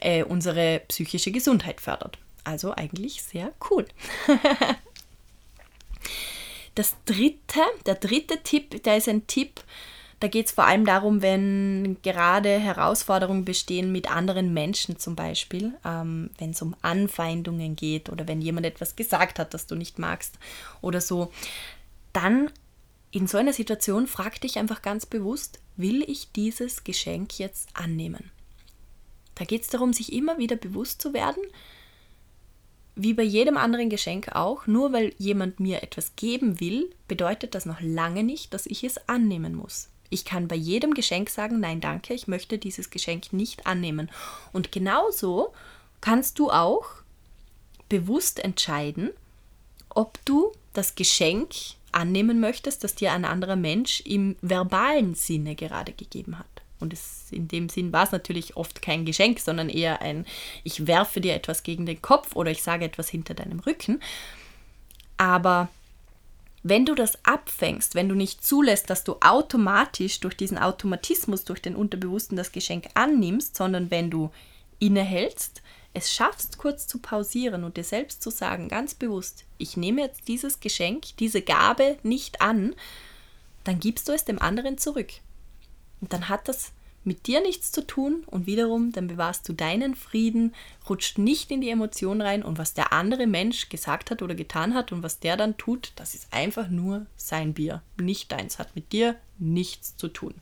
äh, 0.00 0.24
unsere 0.24 0.80
psychische 0.88 1.30
Gesundheit 1.30 1.80
fördert. 1.80 2.18
Also 2.44 2.74
eigentlich 2.74 3.22
sehr 3.22 3.52
cool. 3.70 3.86
das 6.74 6.94
dritte, 7.04 7.60
der 7.86 7.94
dritte 7.96 8.42
Tipp, 8.42 8.82
der 8.82 8.96
ist 8.96 9.08
ein 9.08 9.26
Tipp, 9.26 9.62
da 10.20 10.28
geht 10.28 10.46
es 10.46 10.52
vor 10.52 10.64
allem 10.64 10.86
darum, 10.86 11.20
wenn 11.20 11.98
gerade 12.02 12.58
Herausforderungen 12.58 13.44
bestehen 13.44 13.92
mit 13.92 14.10
anderen 14.10 14.54
Menschen 14.54 14.98
zum 14.98 15.16
Beispiel, 15.16 15.74
ähm, 15.84 16.30
wenn 16.38 16.50
es 16.50 16.62
um 16.62 16.74
Anfeindungen 16.80 17.76
geht 17.76 18.08
oder 18.08 18.26
wenn 18.26 18.40
jemand 18.40 18.64
etwas 18.64 18.96
gesagt 18.96 19.38
hat, 19.38 19.52
das 19.52 19.66
du 19.66 19.74
nicht 19.74 19.98
magst 19.98 20.38
oder 20.80 21.02
so, 21.02 21.30
dann 22.14 22.50
in 23.14 23.28
so 23.28 23.38
einer 23.38 23.52
Situation 23.52 24.08
frag 24.08 24.40
dich 24.40 24.58
einfach 24.58 24.82
ganz 24.82 25.06
bewusst, 25.06 25.60
will 25.76 26.02
ich 26.02 26.32
dieses 26.32 26.82
Geschenk 26.82 27.38
jetzt 27.38 27.68
annehmen? 27.72 28.32
Da 29.36 29.44
geht 29.44 29.62
es 29.62 29.68
darum, 29.68 29.92
sich 29.92 30.12
immer 30.12 30.38
wieder 30.38 30.56
bewusst 30.56 31.00
zu 31.00 31.14
werden, 31.14 31.42
wie 32.96 33.14
bei 33.14 33.22
jedem 33.22 33.56
anderen 33.56 33.88
Geschenk 33.88 34.34
auch, 34.34 34.66
nur 34.66 34.92
weil 34.92 35.14
jemand 35.16 35.60
mir 35.60 35.84
etwas 35.84 36.16
geben 36.16 36.58
will, 36.58 36.92
bedeutet 37.06 37.54
das 37.54 37.66
noch 37.66 37.80
lange 37.80 38.24
nicht, 38.24 38.52
dass 38.52 38.66
ich 38.66 38.82
es 38.82 39.08
annehmen 39.08 39.54
muss. 39.54 39.90
Ich 40.10 40.24
kann 40.24 40.48
bei 40.48 40.56
jedem 40.56 40.92
Geschenk 40.92 41.30
sagen, 41.30 41.60
nein, 41.60 41.80
danke, 41.80 42.14
ich 42.14 42.26
möchte 42.26 42.58
dieses 42.58 42.90
Geschenk 42.90 43.32
nicht 43.32 43.64
annehmen. 43.64 44.10
Und 44.52 44.72
genauso 44.72 45.52
kannst 46.00 46.40
du 46.40 46.50
auch 46.50 46.86
bewusst 47.88 48.40
entscheiden, 48.40 49.10
ob 49.88 50.18
du 50.24 50.50
das 50.72 50.96
Geschenk 50.96 51.54
annehmen 51.94 52.40
möchtest, 52.40 52.84
das 52.84 52.94
dir 52.94 53.12
ein 53.12 53.24
anderer 53.24 53.56
Mensch 53.56 54.00
im 54.00 54.36
verbalen 54.42 55.14
Sinne 55.14 55.54
gerade 55.54 55.92
gegeben 55.92 56.38
hat. 56.38 56.46
Und 56.80 56.92
es, 56.92 57.28
in 57.30 57.48
dem 57.48 57.68
Sinn 57.68 57.92
war 57.92 58.04
es 58.04 58.12
natürlich 58.12 58.56
oft 58.56 58.82
kein 58.82 59.04
Geschenk, 59.04 59.40
sondern 59.40 59.68
eher 59.68 60.02
ein, 60.02 60.26
ich 60.64 60.86
werfe 60.86 61.20
dir 61.20 61.34
etwas 61.34 61.62
gegen 61.62 61.86
den 61.86 62.02
Kopf 62.02 62.36
oder 62.36 62.50
ich 62.50 62.62
sage 62.62 62.84
etwas 62.84 63.08
hinter 63.08 63.34
deinem 63.34 63.60
Rücken. 63.60 64.00
Aber 65.16 65.68
wenn 66.62 66.86
du 66.86 66.94
das 66.94 67.24
abfängst, 67.24 67.94
wenn 67.94 68.08
du 68.08 68.14
nicht 68.14 68.44
zulässt, 68.44 68.90
dass 68.90 69.04
du 69.04 69.16
automatisch 69.20 70.20
durch 70.20 70.36
diesen 70.36 70.58
Automatismus, 70.58 71.44
durch 71.44 71.62
den 71.62 71.76
Unterbewussten 71.76 72.36
das 72.36 72.52
Geschenk 72.52 72.88
annimmst, 72.94 73.56
sondern 73.56 73.90
wenn 73.90 74.10
du 74.10 74.30
innehältst, 74.78 75.62
es 75.94 76.12
schaffst, 76.12 76.58
kurz 76.58 76.86
zu 76.86 76.98
pausieren 76.98 77.64
und 77.64 77.76
dir 77.76 77.84
selbst 77.84 78.22
zu 78.22 78.30
sagen, 78.30 78.68
ganz 78.68 78.94
bewusst, 78.94 79.44
ich 79.58 79.76
nehme 79.76 80.02
jetzt 80.02 80.28
dieses 80.28 80.60
Geschenk, 80.60 81.16
diese 81.18 81.40
Gabe 81.40 81.96
nicht 82.02 82.40
an, 82.40 82.74
dann 83.62 83.80
gibst 83.80 84.08
du 84.08 84.12
es 84.12 84.24
dem 84.24 84.40
anderen 84.40 84.76
zurück. 84.76 85.12
Und 86.00 86.12
dann 86.12 86.28
hat 86.28 86.48
das 86.48 86.72
mit 87.04 87.26
dir 87.26 87.40
nichts 87.40 87.70
zu 87.70 87.86
tun 87.86 88.24
und 88.26 88.46
wiederum, 88.46 88.90
dann 88.90 89.06
bewahrst 89.06 89.48
du 89.48 89.52
deinen 89.52 89.94
Frieden, 89.94 90.54
rutscht 90.88 91.18
nicht 91.18 91.50
in 91.50 91.60
die 91.60 91.70
Emotion 91.70 92.20
rein 92.20 92.42
und 92.42 92.58
was 92.58 92.74
der 92.74 92.92
andere 92.92 93.26
Mensch 93.26 93.68
gesagt 93.68 94.10
hat 94.10 94.22
oder 94.22 94.34
getan 94.34 94.74
hat 94.74 94.90
und 94.90 95.02
was 95.02 95.20
der 95.20 95.36
dann 95.36 95.56
tut, 95.56 95.92
das 95.96 96.14
ist 96.14 96.32
einfach 96.32 96.68
nur 96.68 97.06
sein 97.16 97.54
Bier, 97.54 97.82
nicht 98.00 98.32
deins, 98.32 98.58
hat 98.58 98.74
mit 98.74 98.92
dir 98.92 99.16
nichts 99.38 99.96
zu 99.96 100.08
tun. 100.08 100.34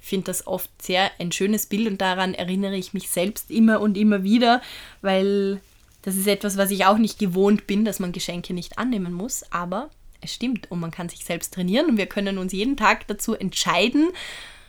Finde 0.00 0.26
das 0.26 0.46
oft 0.46 0.70
sehr 0.80 1.10
ein 1.18 1.32
schönes 1.32 1.66
Bild 1.66 1.86
und 1.86 2.00
daran 2.00 2.34
erinnere 2.34 2.76
ich 2.76 2.94
mich 2.94 3.10
selbst 3.10 3.50
immer 3.50 3.80
und 3.80 3.96
immer 3.96 4.22
wieder, 4.22 4.62
weil 5.02 5.60
das 6.02 6.16
ist 6.16 6.26
etwas, 6.26 6.56
was 6.56 6.70
ich 6.70 6.86
auch 6.86 6.98
nicht 6.98 7.18
gewohnt 7.18 7.66
bin, 7.66 7.84
dass 7.84 8.00
man 8.00 8.12
Geschenke 8.12 8.54
nicht 8.54 8.78
annehmen 8.78 9.12
muss, 9.12 9.44
aber 9.52 9.90
es 10.20 10.32
stimmt 10.34 10.70
und 10.70 10.80
man 10.80 10.90
kann 10.90 11.08
sich 11.08 11.24
selbst 11.24 11.54
trainieren 11.54 11.86
und 11.86 11.96
wir 11.96 12.06
können 12.06 12.38
uns 12.38 12.52
jeden 12.52 12.76
Tag 12.76 13.06
dazu 13.08 13.34
entscheiden, 13.34 14.08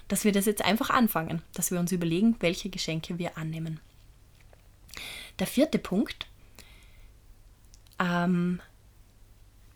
dass 0.08 0.26
wir 0.26 0.34
das 0.34 0.46
jetzt 0.46 0.64
einfach 0.64 0.90
anfangen, 0.90 1.42
dass 1.54 1.72
wir 1.72 1.80
uns 1.80 1.92
überlegen, 1.92 2.36
welche 2.40 2.70
Geschenke 2.70 3.18
wir 3.18 3.38
annehmen. 3.38 3.80
Der 5.40 5.48
vierte 5.48 5.80
Punkt, 5.80 6.28
ähm, 8.00 8.60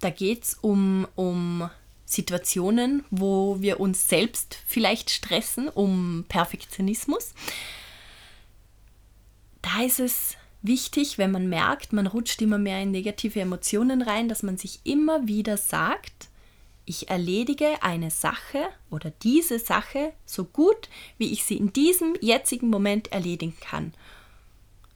da 0.01 0.09
geht 0.09 0.43
es 0.43 0.53
um, 0.55 1.07
um 1.15 1.69
Situationen, 2.05 3.03
wo 3.09 3.61
wir 3.61 3.79
uns 3.79 4.07
selbst 4.07 4.57
vielleicht 4.67 5.09
stressen, 5.09 5.69
um 5.69 6.25
Perfektionismus. 6.29 7.33
Da 9.61 9.83
ist 9.83 9.99
es 9.99 10.37
wichtig, 10.61 11.17
wenn 11.17 11.31
man 11.31 11.49
merkt, 11.49 11.93
man 11.93 12.07
rutscht 12.07 12.41
immer 12.41 12.59
mehr 12.59 12.81
in 12.81 12.91
negative 12.91 13.41
Emotionen 13.41 14.01
rein, 14.01 14.29
dass 14.29 14.43
man 14.43 14.57
sich 14.57 14.79
immer 14.83 15.27
wieder 15.27 15.57
sagt, 15.57 16.29
ich 16.85 17.09
erledige 17.09 17.81
eine 17.81 18.11
Sache 18.11 18.67
oder 18.91 19.11
diese 19.23 19.57
Sache 19.57 20.13
so 20.25 20.45
gut, 20.45 20.89
wie 21.17 21.33
ich 21.33 21.43
sie 21.43 21.57
in 21.57 21.73
diesem 21.73 22.15
jetzigen 22.21 22.69
Moment 22.69 23.11
erledigen 23.11 23.57
kann. 23.59 23.93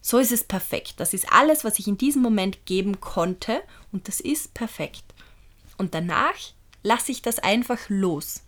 So 0.01 0.19
ist 0.19 0.31
es 0.31 0.43
perfekt. 0.43 0.95
Das 0.97 1.13
ist 1.13 1.31
alles, 1.31 1.63
was 1.63 1.79
ich 1.79 1.87
in 1.87 1.97
diesem 1.97 2.21
Moment 2.21 2.65
geben 2.65 3.01
konnte 3.01 3.61
und 3.91 4.07
das 4.07 4.19
ist 4.19 4.53
perfekt. 4.53 5.03
Und 5.77 5.93
danach 5.93 6.35
lasse 6.83 7.11
ich 7.11 7.21
das 7.21 7.39
einfach 7.39 7.79
los. 7.89 8.41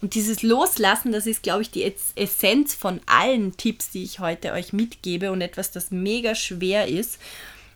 Und 0.00 0.14
dieses 0.14 0.42
Loslassen, 0.42 1.12
das 1.12 1.26
ist, 1.26 1.42
glaube 1.42 1.62
ich, 1.62 1.70
die 1.70 1.94
Essenz 2.16 2.74
von 2.74 3.00
allen 3.06 3.56
Tipps, 3.56 3.90
die 3.90 4.02
ich 4.02 4.18
heute 4.18 4.52
euch 4.52 4.72
mitgebe 4.72 5.30
und 5.30 5.40
etwas, 5.40 5.70
das 5.70 5.90
mega 5.90 6.34
schwer 6.34 6.88
ist, 6.88 7.20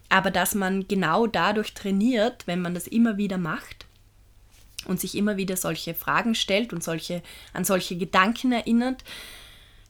aber 0.09 0.31
dass 0.31 0.55
man 0.55 0.89
genau 0.89 1.27
dadurch 1.27 1.73
trainiert, 1.73 2.47
wenn 2.47 2.61
man 2.61 2.75
das 2.75 2.87
immer 2.87 3.17
wieder 3.17 3.39
macht, 3.39 3.87
und 4.87 5.01
sich 5.01 5.17
immer 5.17 5.37
wieder 5.37 5.57
solche 5.57 5.95
Fragen 5.95 6.35
stellt 6.35 6.73
und 6.73 6.83
solche, 6.83 7.23
an 7.53 7.65
solche 7.65 7.97
Gedanken 7.97 8.53
erinnert, 8.53 9.03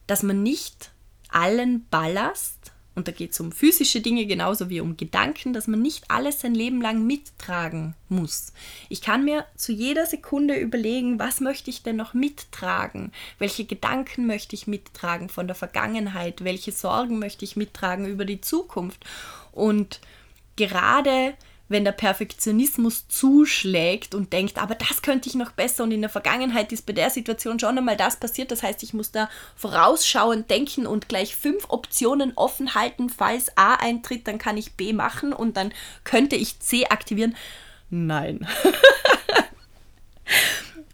dass 0.06 0.22
man 0.22 0.42
nicht 0.42 0.90
allen 1.28 1.86
Ballast, 1.88 2.72
und 2.94 3.08
da 3.08 3.12
geht 3.12 3.32
es 3.32 3.40
um 3.40 3.50
physische 3.50 4.00
Dinge 4.00 4.26
genauso 4.26 4.70
wie 4.70 4.80
um 4.80 4.96
Gedanken, 4.96 5.52
dass 5.52 5.66
man 5.66 5.82
nicht 5.82 6.04
alles 6.10 6.40
sein 6.40 6.54
Leben 6.54 6.80
lang 6.80 7.04
mittragen 7.06 7.94
muss. 8.08 8.52
Ich 8.88 9.00
kann 9.00 9.24
mir 9.24 9.44
zu 9.56 9.72
jeder 9.72 10.06
Sekunde 10.06 10.56
überlegen, 10.56 11.18
was 11.18 11.40
möchte 11.40 11.70
ich 11.70 11.82
denn 11.82 11.96
noch 11.96 12.14
mittragen? 12.14 13.12
Welche 13.38 13.64
Gedanken 13.64 14.26
möchte 14.26 14.54
ich 14.54 14.66
mittragen 14.66 15.28
von 15.28 15.46
der 15.46 15.56
Vergangenheit? 15.56 16.44
Welche 16.44 16.72
Sorgen 16.72 17.18
möchte 17.18 17.44
ich 17.44 17.56
mittragen 17.56 18.06
über 18.06 18.24
die 18.24 18.40
Zukunft? 18.40 19.04
Und 19.50 20.00
gerade 20.56 21.34
wenn 21.68 21.84
der 21.84 21.92
Perfektionismus 21.92 23.08
zuschlägt 23.08 24.14
und 24.14 24.32
denkt, 24.32 24.58
aber 24.58 24.74
das 24.74 25.02
könnte 25.02 25.28
ich 25.28 25.34
noch 25.34 25.52
besser 25.52 25.84
und 25.84 25.92
in 25.92 26.02
der 26.02 26.10
Vergangenheit 26.10 26.72
ist 26.72 26.86
bei 26.86 26.92
der 26.92 27.10
Situation 27.10 27.58
schon 27.58 27.78
einmal 27.78 27.96
das 27.96 28.20
passiert. 28.20 28.50
Das 28.50 28.62
heißt, 28.62 28.82
ich 28.82 28.92
muss 28.92 29.12
da 29.12 29.30
vorausschauend 29.56 30.50
denken 30.50 30.86
und 30.86 31.08
gleich 31.08 31.36
fünf 31.36 31.66
Optionen 31.68 32.32
offen 32.36 32.74
halten. 32.74 33.08
Falls 33.08 33.56
A 33.56 33.74
eintritt, 33.74 34.28
dann 34.28 34.38
kann 34.38 34.56
ich 34.56 34.74
B 34.74 34.92
machen 34.92 35.32
und 35.32 35.56
dann 35.56 35.72
könnte 36.04 36.36
ich 36.36 36.60
C 36.60 36.86
aktivieren. 36.86 37.34
Nein. 37.88 38.46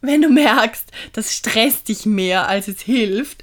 wenn 0.00 0.22
du 0.22 0.28
merkst, 0.28 0.90
das 1.12 1.34
stresst 1.34 1.88
dich 1.88 2.06
mehr, 2.06 2.48
als 2.48 2.68
es 2.68 2.80
hilft, 2.80 3.42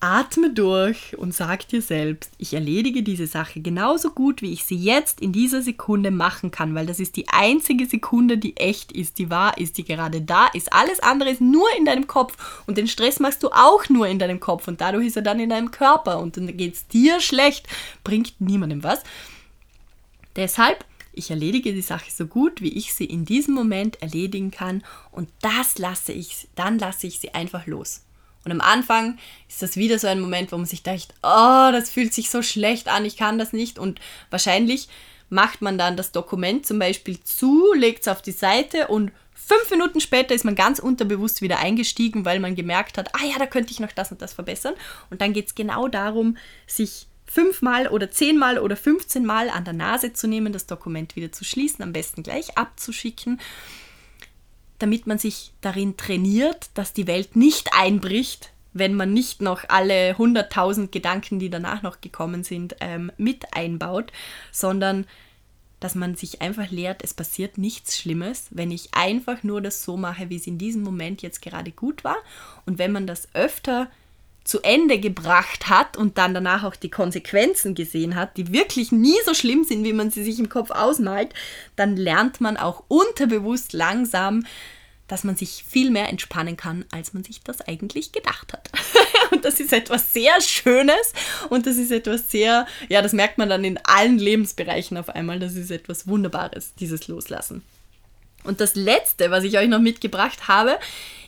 Atme 0.00 0.52
durch 0.52 1.16
und 1.16 1.34
sag 1.34 1.68
dir 1.68 1.80
selbst, 1.80 2.30
ich 2.36 2.52
erledige 2.52 3.02
diese 3.02 3.26
Sache 3.26 3.60
genauso 3.60 4.10
gut, 4.10 4.42
wie 4.42 4.52
ich 4.52 4.64
sie 4.64 4.76
jetzt 4.76 5.22
in 5.22 5.32
dieser 5.32 5.62
Sekunde 5.62 6.10
machen 6.10 6.50
kann, 6.50 6.74
weil 6.74 6.84
das 6.84 7.00
ist 7.00 7.16
die 7.16 7.28
einzige 7.28 7.86
Sekunde, 7.86 8.36
die 8.36 8.56
echt 8.58 8.92
ist, 8.92 9.18
die 9.18 9.30
wahr 9.30 9.56
ist, 9.56 9.78
die 9.78 9.84
gerade 9.84 10.20
da 10.20 10.48
ist. 10.48 10.70
Alles 10.70 11.00
andere 11.00 11.30
ist 11.30 11.40
nur 11.40 11.66
in 11.78 11.86
deinem 11.86 12.06
Kopf 12.06 12.62
und 12.66 12.76
den 12.76 12.88
Stress 12.88 13.20
machst 13.20 13.42
du 13.42 13.48
auch 13.48 13.88
nur 13.88 14.06
in 14.06 14.18
deinem 14.18 14.38
Kopf 14.38 14.68
und 14.68 14.82
dadurch 14.82 15.06
ist 15.06 15.16
er 15.16 15.22
dann 15.22 15.40
in 15.40 15.48
deinem 15.48 15.70
Körper 15.70 16.20
und 16.20 16.36
dann 16.36 16.54
geht 16.56 16.74
es 16.74 16.86
dir 16.88 17.20
schlecht, 17.20 17.66
bringt 18.04 18.38
niemandem 18.38 18.82
was. 18.82 19.02
Deshalb, 20.36 20.84
ich 21.14 21.30
erledige 21.30 21.72
die 21.72 21.80
Sache 21.80 22.10
so 22.10 22.26
gut, 22.26 22.60
wie 22.60 22.76
ich 22.76 22.92
sie 22.92 23.06
in 23.06 23.24
diesem 23.24 23.54
Moment 23.54 24.02
erledigen 24.02 24.50
kann 24.50 24.84
und 25.10 25.30
das 25.40 25.78
lasse 25.78 26.12
ich, 26.12 26.48
dann 26.54 26.78
lasse 26.78 27.06
ich 27.06 27.18
sie 27.18 27.32
einfach 27.32 27.66
los. 27.66 28.02
Und 28.46 28.52
am 28.52 28.60
Anfang 28.60 29.18
ist 29.48 29.60
das 29.60 29.76
wieder 29.76 29.98
so 29.98 30.06
ein 30.06 30.20
Moment, 30.20 30.52
wo 30.52 30.56
man 30.56 30.66
sich 30.66 30.84
denkt, 30.84 31.08
oh, 31.24 31.68
das 31.72 31.90
fühlt 31.90 32.14
sich 32.14 32.30
so 32.30 32.42
schlecht 32.42 32.86
an, 32.86 33.04
ich 33.04 33.16
kann 33.16 33.38
das 33.38 33.52
nicht. 33.52 33.76
Und 33.76 34.00
wahrscheinlich 34.30 34.88
macht 35.28 35.62
man 35.62 35.78
dann 35.78 35.96
das 35.96 36.12
Dokument 36.12 36.64
zum 36.64 36.78
Beispiel 36.78 37.18
zu, 37.24 37.72
legt 37.74 38.02
es 38.02 38.08
auf 38.08 38.22
die 38.22 38.30
Seite 38.30 38.86
und 38.86 39.10
fünf 39.34 39.68
Minuten 39.72 40.00
später 40.00 40.32
ist 40.32 40.44
man 40.44 40.54
ganz 40.54 40.78
unterbewusst 40.78 41.42
wieder 41.42 41.58
eingestiegen, 41.58 42.24
weil 42.24 42.38
man 42.38 42.54
gemerkt 42.54 42.98
hat, 42.98 43.12
ah 43.16 43.26
ja, 43.28 43.36
da 43.36 43.46
könnte 43.46 43.72
ich 43.72 43.80
noch 43.80 43.90
das 43.90 44.12
und 44.12 44.22
das 44.22 44.32
verbessern. 44.32 44.74
Und 45.10 45.20
dann 45.20 45.32
geht 45.32 45.48
es 45.48 45.56
genau 45.56 45.88
darum, 45.88 46.36
sich 46.68 47.08
fünfmal 47.24 47.88
oder 47.88 48.12
zehnmal 48.12 48.60
oder 48.60 48.76
15 48.76 49.26
Mal 49.26 49.50
an 49.50 49.64
der 49.64 49.74
Nase 49.74 50.12
zu 50.12 50.28
nehmen, 50.28 50.52
das 50.52 50.66
Dokument 50.66 51.16
wieder 51.16 51.32
zu 51.32 51.44
schließen, 51.44 51.82
am 51.82 51.92
besten 51.92 52.22
gleich 52.22 52.56
abzuschicken 52.56 53.40
damit 54.78 55.06
man 55.06 55.18
sich 55.18 55.52
darin 55.60 55.96
trainiert, 55.96 56.70
dass 56.74 56.92
die 56.92 57.06
Welt 57.06 57.36
nicht 57.36 57.70
einbricht, 57.72 58.52
wenn 58.72 58.94
man 58.94 59.12
nicht 59.14 59.40
noch 59.40 59.64
alle 59.68 60.12
100.000 60.12 60.88
Gedanken, 60.88 61.38
die 61.38 61.48
danach 61.48 61.82
noch 61.82 62.00
gekommen 62.00 62.44
sind, 62.44 62.76
ähm, 62.80 63.10
mit 63.16 63.54
einbaut, 63.54 64.12
sondern 64.52 65.06
dass 65.80 65.94
man 65.94 66.14
sich 66.14 66.42
einfach 66.42 66.70
lehrt, 66.70 67.02
es 67.02 67.14
passiert 67.14 67.58
nichts 67.58 67.98
Schlimmes, 67.98 68.46
wenn 68.50 68.70
ich 68.70 68.94
einfach 68.94 69.42
nur 69.42 69.60
das 69.60 69.84
so 69.84 69.96
mache, 69.96 70.30
wie 70.30 70.36
es 70.36 70.46
in 70.46 70.58
diesem 70.58 70.82
Moment 70.82 71.22
jetzt 71.22 71.42
gerade 71.42 71.70
gut 71.70 72.02
war. 72.02 72.16
Und 72.64 72.78
wenn 72.78 72.92
man 72.92 73.06
das 73.06 73.34
öfter 73.34 73.90
zu 74.46 74.62
Ende 74.62 74.98
gebracht 74.98 75.68
hat 75.68 75.96
und 75.96 76.18
dann 76.18 76.32
danach 76.32 76.62
auch 76.62 76.76
die 76.76 76.90
Konsequenzen 76.90 77.74
gesehen 77.74 78.14
hat, 78.14 78.36
die 78.36 78.52
wirklich 78.52 78.92
nie 78.92 79.16
so 79.24 79.34
schlimm 79.34 79.64
sind, 79.64 79.84
wie 79.84 79.92
man 79.92 80.10
sie 80.10 80.22
sich 80.22 80.38
im 80.38 80.48
Kopf 80.48 80.70
ausmalt, 80.70 81.34
dann 81.74 81.96
lernt 81.96 82.40
man 82.40 82.56
auch 82.56 82.84
unterbewusst 82.88 83.72
langsam, 83.72 84.46
dass 85.08 85.24
man 85.24 85.36
sich 85.36 85.64
viel 85.68 85.90
mehr 85.90 86.08
entspannen 86.08 86.56
kann, 86.56 86.84
als 86.90 87.12
man 87.12 87.24
sich 87.24 87.40
das 87.42 87.60
eigentlich 87.60 88.12
gedacht 88.12 88.52
hat. 88.52 88.70
und 89.32 89.44
das 89.44 89.60
ist 89.60 89.72
etwas 89.72 90.12
sehr 90.12 90.40
Schönes 90.40 91.12
und 91.48 91.66
das 91.66 91.76
ist 91.76 91.90
etwas 91.90 92.30
sehr, 92.30 92.66
ja, 92.88 93.02
das 93.02 93.12
merkt 93.12 93.38
man 93.38 93.48
dann 93.48 93.64
in 93.64 93.78
allen 93.84 94.18
Lebensbereichen 94.18 94.96
auf 94.96 95.08
einmal, 95.08 95.38
das 95.38 95.54
ist 95.54 95.70
etwas 95.70 96.06
Wunderbares, 96.06 96.74
dieses 96.74 97.08
Loslassen. 97.08 97.62
Und 98.46 98.60
das 98.60 98.74
Letzte, 98.74 99.30
was 99.30 99.44
ich 99.44 99.58
euch 99.58 99.68
noch 99.68 99.80
mitgebracht 99.80 100.48
habe, 100.48 100.78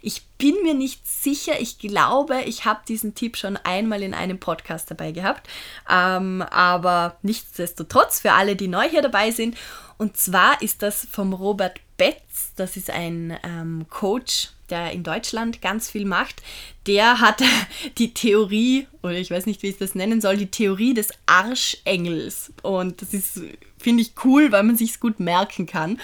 ich 0.03 0.23
bin 0.39 0.55
mir 0.63 0.75
nicht 0.75 1.07
sicher, 1.07 1.61
ich 1.61 1.79
glaube, 1.79 2.43
ich 2.43 2.65
habe 2.65 2.81
diesen 2.87 3.15
Tipp 3.15 3.37
schon 3.37 3.57
einmal 3.57 4.03
in 4.03 4.15
einem 4.15 4.39
Podcast 4.39 4.91
dabei 4.91 5.13
gehabt, 5.13 5.49
ähm, 5.91 6.43
aber 6.43 7.17
nichtsdestotrotz 7.23 8.21
für 8.21 8.33
alle, 8.33 8.57
die 8.57 8.69
neu 8.69 8.89
hier 8.89 9.03
dabei 9.03 9.31
sind. 9.31 9.57
Und 9.97 10.17
zwar 10.17 10.63
ist 10.63 10.83
das 10.83 11.07
vom 11.11 11.33
Robert 11.33 11.81
Betz, 11.97 12.53
das 12.55 12.77
ist 12.77 12.91
ein 12.91 13.37
ähm, 13.43 13.87
Coach, 13.91 14.51
der 14.71 14.93
in 14.93 15.03
Deutschland 15.03 15.61
ganz 15.61 15.91
viel 15.91 16.05
macht. 16.05 16.43
Der 16.87 17.21
hat 17.21 17.43
die 17.99 18.15
Theorie, 18.15 18.87
oder 19.03 19.15
ich 19.15 19.31
weiß 19.31 19.47
nicht, 19.47 19.63
wie 19.63 19.69
ich 19.69 19.79
das 19.79 19.97
nennen 19.97 20.21
soll, 20.21 20.37
die 20.37 20.51
Theorie 20.51 20.95
des 20.95 21.09
Arschengels. 21.27 22.53
Und 22.63 23.03
das 23.03 23.13
ist, 23.15 23.41
finde 23.79 24.03
ich, 24.03 24.13
cool, 24.25 24.53
weil 24.53 24.63
man 24.63 24.77
sich 24.77 24.91
es 24.91 25.01
gut 25.01 25.19
merken 25.19 25.67
kann. 25.67 25.99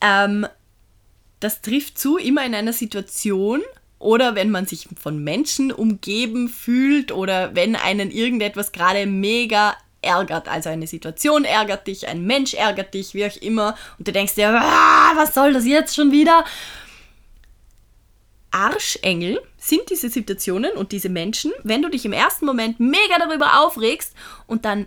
Ähm, 0.00 0.46
das 1.40 1.62
trifft 1.62 1.98
zu 1.98 2.18
immer 2.18 2.44
in 2.44 2.54
einer 2.54 2.72
Situation 2.72 3.62
oder 3.98 4.34
wenn 4.34 4.50
man 4.50 4.66
sich 4.66 4.88
von 4.98 5.22
Menschen 5.22 5.72
umgeben 5.72 6.48
fühlt 6.48 7.12
oder 7.12 7.54
wenn 7.54 7.76
einen 7.76 8.10
irgendetwas 8.10 8.72
gerade 8.72 9.06
mega 9.06 9.76
ärgert. 10.02 10.48
Also 10.48 10.70
eine 10.70 10.86
Situation 10.86 11.44
ärgert 11.44 11.86
dich, 11.86 12.08
ein 12.08 12.24
Mensch 12.26 12.54
ärgert 12.54 12.94
dich, 12.94 13.14
wie 13.14 13.26
auch 13.26 13.36
immer. 13.36 13.76
Und 13.98 14.08
du 14.08 14.12
denkst 14.12 14.34
dir, 14.34 14.48
ah, 14.48 15.12
was 15.16 15.34
soll 15.34 15.52
das 15.52 15.66
jetzt 15.66 15.94
schon 15.94 16.12
wieder? 16.12 16.44
Arschengel 18.50 19.40
sind 19.58 19.82
diese 19.90 20.08
Situationen 20.08 20.72
und 20.72 20.92
diese 20.92 21.08
Menschen, 21.08 21.52
wenn 21.62 21.82
du 21.82 21.88
dich 21.88 22.04
im 22.04 22.12
ersten 22.12 22.46
Moment 22.46 22.80
mega 22.80 23.18
darüber 23.18 23.60
aufregst 23.60 24.14
und 24.46 24.64
dann 24.64 24.86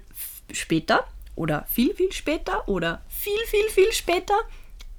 später 0.52 1.06
oder 1.36 1.66
viel, 1.72 1.94
viel 1.96 2.12
später 2.12 2.68
oder 2.68 3.02
viel, 3.08 3.40
viel, 3.48 3.70
viel 3.70 3.92
später 3.94 4.36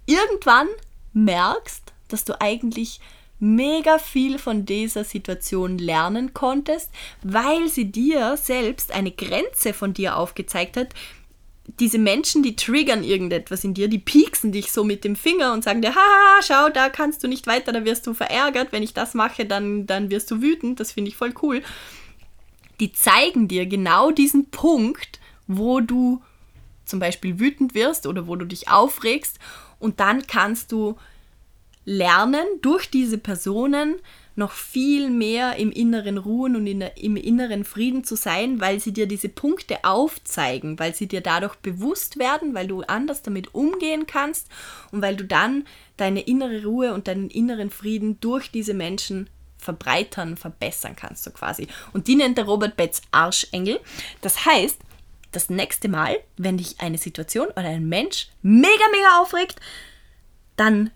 irgendwann 0.06 0.68
merkst, 1.12 1.92
dass 2.08 2.24
du 2.24 2.40
eigentlich 2.40 3.00
mega 3.40 3.98
viel 3.98 4.38
von 4.38 4.64
dieser 4.64 5.04
Situation 5.04 5.78
lernen 5.78 6.34
konntest, 6.34 6.90
weil 7.22 7.68
sie 7.68 7.90
dir 7.90 8.36
selbst 8.36 8.92
eine 8.92 9.10
Grenze 9.10 9.74
von 9.74 9.92
dir 9.92 10.16
aufgezeigt 10.16 10.76
hat. 10.76 10.94
Diese 11.80 11.98
Menschen, 11.98 12.42
die 12.42 12.56
triggern 12.56 13.02
irgendetwas 13.02 13.64
in 13.64 13.74
dir, 13.74 13.88
die 13.88 13.98
pieksen 13.98 14.52
dich 14.52 14.70
so 14.70 14.84
mit 14.84 15.02
dem 15.02 15.16
Finger 15.16 15.52
und 15.52 15.64
sagen 15.64 15.82
dir, 15.82 15.94
haha, 15.94 16.42
schau, 16.42 16.68
da 16.68 16.90
kannst 16.90 17.22
du 17.22 17.28
nicht 17.28 17.46
weiter, 17.46 17.72
da 17.72 17.84
wirst 17.84 18.06
du 18.06 18.14
verärgert, 18.14 18.70
wenn 18.72 18.82
ich 18.82 18.94
das 18.94 19.14
mache, 19.14 19.46
dann, 19.46 19.86
dann 19.86 20.10
wirst 20.10 20.30
du 20.30 20.42
wütend, 20.42 20.78
das 20.78 20.92
finde 20.92 21.10
ich 21.10 21.16
voll 21.16 21.34
cool. 21.42 21.62
Die 22.80 22.92
zeigen 22.92 23.48
dir 23.48 23.66
genau 23.66 24.10
diesen 24.10 24.50
Punkt, 24.50 25.20
wo 25.46 25.80
du 25.80 26.22
zum 26.84 26.98
Beispiel 26.98 27.38
wütend 27.38 27.74
wirst 27.74 28.06
oder 28.06 28.26
wo 28.26 28.36
du 28.36 28.44
dich 28.44 28.68
aufregst 28.68 29.38
und 29.84 30.00
dann 30.00 30.26
kannst 30.26 30.72
du 30.72 30.96
lernen, 31.84 32.46
durch 32.62 32.90
diese 32.90 33.18
Personen 33.18 33.96
noch 34.34 34.52
viel 34.52 35.10
mehr 35.10 35.56
im 35.56 35.70
inneren 35.70 36.16
Ruhen 36.16 36.56
und 36.56 36.66
in 36.66 36.80
der, 36.80 36.96
im 36.96 37.16
inneren 37.16 37.64
Frieden 37.64 38.02
zu 38.02 38.16
sein, 38.16 38.62
weil 38.62 38.80
sie 38.80 38.92
dir 38.92 39.06
diese 39.06 39.28
Punkte 39.28 39.84
aufzeigen, 39.84 40.78
weil 40.78 40.94
sie 40.94 41.06
dir 41.06 41.20
dadurch 41.20 41.54
bewusst 41.56 42.18
werden, 42.18 42.54
weil 42.54 42.66
du 42.66 42.80
anders 42.80 43.20
damit 43.20 43.54
umgehen 43.54 44.06
kannst 44.06 44.48
und 44.90 45.02
weil 45.02 45.16
du 45.16 45.24
dann 45.24 45.66
deine 45.98 46.22
innere 46.22 46.64
Ruhe 46.64 46.94
und 46.94 47.06
deinen 47.06 47.28
inneren 47.28 47.70
Frieden 47.70 48.18
durch 48.20 48.50
diese 48.50 48.72
Menschen 48.72 49.28
verbreitern, 49.58 50.38
verbessern 50.38 50.96
kannst, 50.96 51.24
so 51.24 51.30
quasi. 51.30 51.68
Und 51.92 52.08
die 52.08 52.16
nennt 52.16 52.38
der 52.38 52.46
Robert 52.46 52.76
Betz 52.76 53.02
Arschengel. 53.12 53.80
Das 54.22 54.46
heißt, 54.46 54.80
das 55.34 55.50
nächste 55.50 55.88
Mal, 55.88 56.16
wenn 56.36 56.58
dich 56.58 56.80
eine 56.80 56.98
Situation 56.98 57.48
oder 57.48 57.64
ein 57.64 57.88
Mensch 57.88 58.28
mega, 58.42 58.84
mega 58.92 59.20
aufregt, 59.20 59.60
dann 60.56 60.90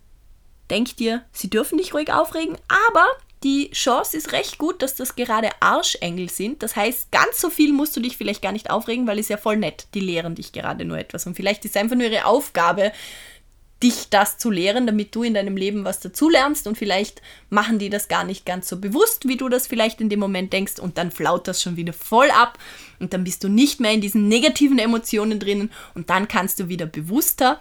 denk 0.70 0.96
dir, 0.96 1.24
sie 1.32 1.50
dürfen 1.50 1.78
dich 1.78 1.94
ruhig 1.94 2.12
aufregen, 2.12 2.56
aber 2.90 3.06
die 3.44 3.70
Chance 3.70 4.16
ist 4.16 4.32
recht 4.32 4.58
gut, 4.58 4.82
dass 4.82 4.96
das 4.96 5.14
gerade 5.14 5.50
Arschengel 5.60 6.28
sind. 6.28 6.62
Das 6.62 6.74
heißt, 6.74 7.12
ganz 7.12 7.40
so 7.40 7.50
viel 7.50 7.72
musst 7.72 7.96
du 7.96 8.00
dich 8.00 8.16
vielleicht 8.16 8.42
gar 8.42 8.52
nicht 8.52 8.70
aufregen, 8.70 9.06
weil 9.06 9.18
es 9.18 9.28
ja 9.28 9.36
voll 9.36 9.56
nett. 9.56 9.86
Die 9.94 10.00
lehren 10.00 10.34
dich 10.34 10.52
gerade 10.52 10.84
nur 10.84 10.98
etwas. 10.98 11.26
Und 11.26 11.36
vielleicht 11.36 11.64
ist 11.64 11.76
es 11.76 11.80
einfach 11.80 11.96
nur 11.96 12.08
ihre 12.08 12.24
Aufgabe, 12.24 12.92
dich 13.82 14.08
das 14.10 14.38
zu 14.38 14.50
lehren, 14.50 14.86
damit 14.86 15.14
du 15.14 15.22
in 15.22 15.34
deinem 15.34 15.56
Leben 15.56 15.84
was 15.84 16.00
dazulernst 16.00 16.66
und 16.66 16.76
vielleicht 16.76 17.22
machen 17.48 17.78
die 17.78 17.90
das 17.90 18.08
gar 18.08 18.24
nicht 18.24 18.44
ganz 18.44 18.68
so 18.68 18.78
bewusst, 18.78 19.28
wie 19.28 19.36
du 19.36 19.48
das 19.48 19.66
vielleicht 19.66 20.00
in 20.00 20.08
dem 20.08 20.18
Moment 20.18 20.52
denkst. 20.52 20.80
Und 20.80 20.98
dann 20.98 21.10
flaut 21.10 21.46
das 21.46 21.62
schon 21.62 21.76
wieder 21.76 21.92
voll 21.92 22.30
ab. 22.30 22.58
Und 22.98 23.12
dann 23.12 23.22
bist 23.22 23.44
du 23.44 23.48
nicht 23.48 23.78
mehr 23.78 23.92
in 23.92 24.00
diesen 24.00 24.26
negativen 24.26 24.78
Emotionen 24.78 25.38
drinnen. 25.38 25.70
Und 25.94 26.10
dann 26.10 26.26
kannst 26.26 26.58
du 26.58 26.68
wieder 26.68 26.86
bewusster, 26.86 27.60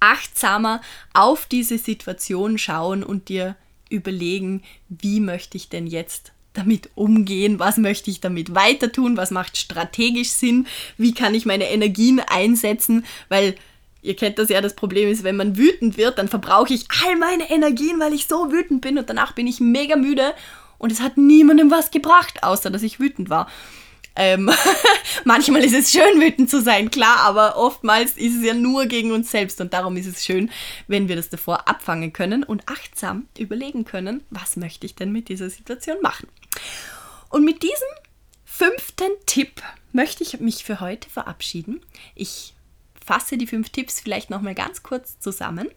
achtsamer 0.00 0.82
auf 1.14 1.46
diese 1.46 1.78
Situation 1.78 2.58
schauen 2.58 3.02
und 3.02 3.28
dir 3.28 3.56
überlegen, 3.88 4.62
wie 4.88 5.20
möchte 5.20 5.56
ich 5.56 5.68
denn 5.68 5.86
jetzt 5.86 6.32
damit 6.52 6.90
umgehen, 6.94 7.58
was 7.58 7.78
möchte 7.78 8.10
ich 8.10 8.20
damit 8.20 8.54
weiter 8.54 8.92
tun, 8.92 9.16
was 9.16 9.30
macht 9.30 9.56
strategisch 9.56 10.30
Sinn, 10.30 10.66
wie 10.98 11.14
kann 11.14 11.34
ich 11.34 11.46
meine 11.46 11.70
Energien 11.70 12.20
einsetzen, 12.20 13.06
weil 13.28 13.54
Ihr 14.02 14.16
kennt 14.16 14.38
das 14.38 14.48
ja, 14.48 14.60
das 14.60 14.74
Problem 14.74 15.08
ist, 15.08 15.22
wenn 15.22 15.36
man 15.36 15.56
wütend 15.56 15.96
wird, 15.96 16.18
dann 16.18 16.28
verbrauche 16.28 16.74
ich 16.74 16.86
all 17.04 17.16
meine 17.16 17.48
Energien, 17.48 18.00
weil 18.00 18.12
ich 18.12 18.26
so 18.26 18.50
wütend 18.50 18.80
bin 18.80 18.98
und 18.98 19.08
danach 19.08 19.32
bin 19.32 19.46
ich 19.46 19.60
mega 19.60 19.94
müde 19.94 20.34
und 20.78 20.90
es 20.90 21.00
hat 21.00 21.16
niemandem 21.16 21.70
was 21.70 21.92
gebracht, 21.92 22.42
außer 22.42 22.70
dass 22.70 22.82
ich 22.82 22.98
wütend 22.98 23.30
war. 23.30 23.48
Ähm, 24.16 24.50
manchmal 25.24 25.64
ist 25.64 25.74
es 25.74 25.92
schön, 25.92 26.20
wütend 26.20 26.50
zu 26.50 26.60
sein, 26.60 26.90
klar, 26.90 27.18
aber 27.18 27.56
oftmals 27.56 28.16
ist 28.16 28.36
es 28.36 28.44
ja 28.44 28.54
nur 28.54 28.86
gegen 28.86 29.12
uns 29.12 29.30
selbst 29.30 29.60
und 29.60 29.72
darum 29.72 29.96
ist 29.96 30.06
es 30.06 30.24
schön, 30.24 30.50
wenn 30.88 31.08
wir 31.08 31.14
das 31.14 31.30
davor 31.30 31.68
abfangen 31.68 32.12
können 32.12 32.42
und 32.42 32.68
achtsam 32.68 33.28
überlegen 33.38 33.84
können, 33.84 34.24
was 34.30 34.56
möchte 34.56 34.84
ich 34.84 34.96
denn 34.96 35.12
mit 35.12 35.28
dieser 35.28 35.48
Situation 35.48 35.96
machen. 36.02 36.26
Und 37.30 37.44
mit 37.44 37.62
diesem 37.62 37.88
fünften 38.44 39.12
Tipp 39.26 39.62
möchte 39.92 40.24
ich 40.24 40.40
mich 40.40 40.64
für 40.64 40.80
heute 40.80 41.08
verabschieden. 41.08 41.80
Ich 42.14 42.52
fasse 43.04 43.36
die 43.36 43.46
fünf 43.46 43.70
Tipps 43.70 44.00
vielleicht 44.00 44.30
nochmal 44.30 44.54
ganz 44.54 44.82
kurz 44.82 45.18
zusammen. 45.18 45.68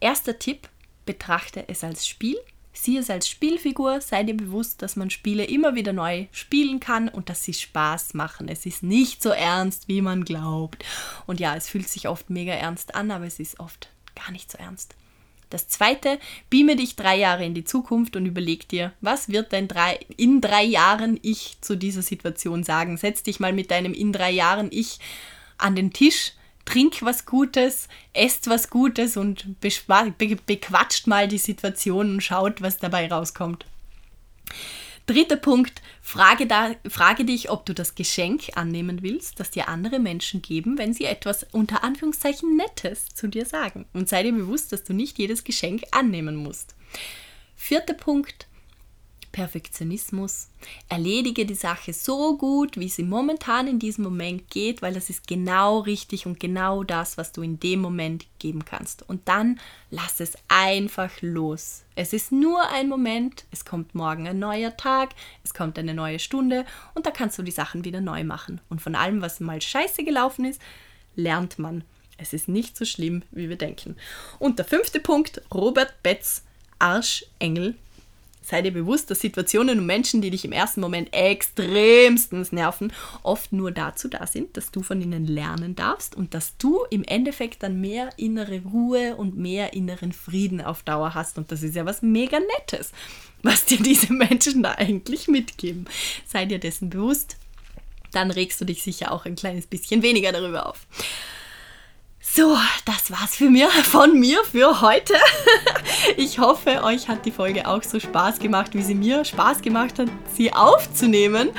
Erster 0.00 0.38
Tipp, 0.38 0.68
betrachte 1.06 1.68
es 1.68 1.82
als 1.82 2.06
Spiel. 2.06 2.36
Sieh 2.72 2.96
es 2.98 3.10
als 3.10 3.28
Spielfigur, 3.28 4.00
sei 4.00 4.22
dir 4.22 4.36
bewusst, 4.36 4.80
dass 4.80 4.94
man 4.94 5.10
Spiele 5.10 5.44
immer 5.44 5.74
wieder 5.74 5.92
neu 5.92 6.26
spielen 6.30 6.78
kann 6.78 7.08
und 7.08 7.28
dass 7.28 7.42
sie 7.42 7.52
Spaß 7.52 8.14
machen. 8.14 8.46
Es 8.48 8.64
ist 8.64 8.84
nicht 8.84 9.22
so 9.22 9.30
ernst, 9.30 9.88
wie 9.88 10.00
man 10.02 10.24
glaubt. 10.24 10.84
Und 11.26 11.40
ja, 11.40 11.56
es 11.56 11.68
fühlt 11.68 11.88
sich 11.88 12.06
oft 12.06 12.30
mega 12.30 12.52
ernst 12.52 12.94
an, 12.94 13.10
aber 13.10 13.26
es 13.26 13.40
ist 13.40 13.58
oft 13.58 13.88
gar 14.14 14.30
nicht 14.30 14.52
so 14.52 14.56
ernst. 14.56 14.94
Das 15.50 15.66
zweite, 15.66 16.20
beame 16.48 16.76
dich 16.76 16.94
drei 16.94 17.16
Jahre 17.16 17.44
in 17.44 17.54
die 17.54 17.64
Zukunft 17.64 18.14
und 18.14 18.24
überleg 18.24 18.68
dir, 18.68 18.92
was 19.00 19.28
wird 19.28 19.50
denn 19.50 19.66
drei, 19.66 19.98
in 20.16 20.40
drei 20.40 20.62
Jahren 20.62 21.18
ich 21.22 21.58
zu 21.60 21.76
dieser 21.76 22.02
Situation 22.02 22.62
sagen? 22.62 22.96
Setz 22.96 23.24
dich 23.24 23.40
mal 23.40 23.52
mit 23.52 23.72
deinem 23.72 23.92
in 23.92 24.12
drei 24.12 24.30
Jahren 24.30 24.68
ich 24.70 25.00
an 25.58 25.74
den 25.74 25.92
Tisch 25.92 26.34
trink 26.70 27.02
was 27.02 27.26
Gutes, 27.26 27.88
esst 28.12 28.48
was 28.48 28.70
Gutes 28.70 29.16
und 29.16 29.60
bequatscht 29.60 31.08
mal 31.08 31.26
die 31.26 31.38
Situation 31.38 32.14
und 32.14 32.20
schaut, 32.22 32.62
was 32.62 32.78
dabei 32.78 33.10
rauskommt. 33.10 33.66
Dritter 35.06 35.36
Punkt, 35.36 35.82
frage, 36.00 36.46
da, 36.46 36.76
frage 36.88 37.24
dich, 37.24 37.50
ob 37.50 37.66
du 37.66 37.74
das 37.74 37.96
Geschenk 37.96 38.50
annehmen 38.54 39.02
willst, 39.02 39.40
das 39.40 39.50
dir 39.50 39.68
andere 39.68 39.98
Menschen 39.98 40.42
geben, 40.42 40.78
wenn 40.78 40.92
sie 40.92 41.06
etwas 41.06 41.44
unter 41.50 41.82
Anführungszeichen 41.82 42.56
Nettes 42.56 43.08
zu 43.08 43.26
dir 43.26 43.44
sagen. 43.44 43.86
Und 43.92 44.08
sei 44.08 44.22
dir 44.22 44.32
bewusst, 44.32 44.70
dass 44.72 44.84
du 44.84 44.92
nicht 44.92 45.18
jedes 45.18 45.42
Geschenk 45.42 45.82
annehmen 45.90 46.36
musst. 46.36 46.76
Vierter 47.56 47.94
Punkt, 47.94 48.46
Perfektionismus. 49.32 50.48
Erledige 50.88 51.46
die 51.46 51.54
Sache 51.54 51.92
so 51.92 52.36
gut, 52.36 52.76
wie 52.76 52.88
sie 52.88 53.02
momentan 53.02 53.66
in 53.66 53.78
diesem 53.78 54.04
Moment 54.04 54.50
geht, 54.50 54.82
weil 54.82 54.94
das 54.94 55.10
ist 55.10 55.26
genau 55.26 55.80
richtig 55.80 56.26
und 56.26 56.40
genau 56.40 56.84
das, 56.84 57.16
was 57.16 57.32
du 57.32 57.42
in 57.42 57.60
dem 57.60 57.80
Moment 57.80 58.26
geben 58.38 58.64
kannst. 58.64 59.08
Und 59.08 59.28
dann 59.28 59.60
lass 59.90 60.20
es 60.20 60.34
einfach 60.48 61.10
los. 61.20 61.82
Es 61.94 62.12
ist 62.12 62.32
nur 62.32 62.68
ein 62.70 62.88
Moment, 62.88 63.44
es 63.50 63.64
kommt 63.64 63.94
morgen 63.94 64.26
ein 64.26 64.38
neuer 64.38 64.76
Tag, 64.76 65.10
es 65.44 65.54
kommt 65.54 65.78
eine 65.78 65.94
neue 65.94 66.18
Stunde 66.18 66.64
und 66.94 67.06
da 67.06 67.10
kannst 67.10 67.38
du 67.38 67.42
die 67.42 67.50
Sachen 67.50 67.84
wieder 67.84 68.00
neu 68.00 68.24
machen. 68.24 68.60
Und 68.68 68.82
von 68.82 68.94
allem, 68.94 69.22
was 69.22 69.40
mal 69.40 69.60
scheiße 69.60 70.04
gelaufen 70.04 70.44
ist, 70.44 70.60
lernt 71.14 71.58
man. 71.58 71.84
Es 72.18 72.32
ist 72.32 72.48
nicht 72.48 72.76
so 72.76 72.84
schlimm, 72.84 73.22
wie 73.30 73.48
wir 73.48 73.56
denken. 73.56 73.96
Und 74.38 74.58
der 74.58 74.66
fünfte 74.66 75.00
Punkt, 75.00 75.40
Robert 75.52 76.02
Betz, 76.02 76.42
Arschengel 76.78 77.76
sei 78.42 78.62
dir 78.62 78.72
bewusst, 78.72 79.10
dass 79.10 79.20
Situationen 79.20 79.78
und 79.78 79.86
Menschen, 79.86 80.22
die 80.22 80.30
dich 80.30 80.44
im 80.44 80.52
ersten 80.52 80.80
Moment 80.80 81.12
extremstens 81.12 82.52
nerven, 82.52 82.92
oft 83.22 83.52
nur 83.52 83.70
dazu 83.70 84.08
da 84.08 84.26
sind, 84.26 84.56
dass 84.56 84.70
du 84.70 84.82
von 84.82 85.00
ihnen 85.00 85.26
lernen 85.26 85.76
darfst 85.76 86.14
und 86.14 86.34
dass 86.34 86.56
du 86.56 86.84
im 86.90 87.04
Endeffekt 87.04 87.62
dann 87.62 87.80
mehr 87.80 88.10
innere 88.16 88.62
Ruhe 88.62 89.16
und 89.16 89.36
mehr 89.36 89.72
inneren 89.74 90.12
Frieden 90.12 90.60
auf 90.60 90.82
Dauer 90.82 91.14
hast. 91.14 91.38
Und 91.38 91.52
das 91.52 91.62
ist 91.62 91.76
ja 91.76 91.86
was 91.86 92.02
mega 92.02 92.38
Nettes, 92.58 92.92
was 93.42 93.64
dir 93.64 93.78
diese 93.82 94.12
Menschen 94.12 94.62
da 94.62 94.72
eigentlich 94.72 95.28
mitgeben. 95.28 95.86
Sei 96.26 96.46
dir 96.46 96.58
dessen 96.58 96.90
bewusst, 96.90 97.36
dann 98.12 98.30
regst 98.30 98.60
du 98.60 98.64
dich 98.64 98.82
sicher 98.82 99.12
auch 99.12 99.24
ein 99.24 99.36
kleines 99.36 99.66
bisschen 99.66 100.02
weniger 100.02 100.32
darüber 100.32 100.66
auf. 100.66 100.86
So, 102.22 102.54
das 102.84 103.10
war's 103.10 103.34
für 103.34 103.48
mir, 103.48 103.70
von 103.70 104.18
mir 104.18 104.44
für 104.44 104.80
heute. 104.82 105.14
Ich 106.16 106.38
hoffe, 106.38 106.82
euch 106.82 107.08
hat 107.08 107.24
die 107.24 107.30
Folge 107.30 107.66
auch 107.68 107.82
so 107.82 108.00
Spaß 108.00 108.38
gemacht, 108.38 108.74
wie 108.74 108.82
sie 108.82 108.94
mir 108.94 109.24
Spaß 109.24 109.62
gemacht 109.62 109.98
hat, 109.98 110.08
sie 110.34 110.52
aufzunehmen. 110.52 111.50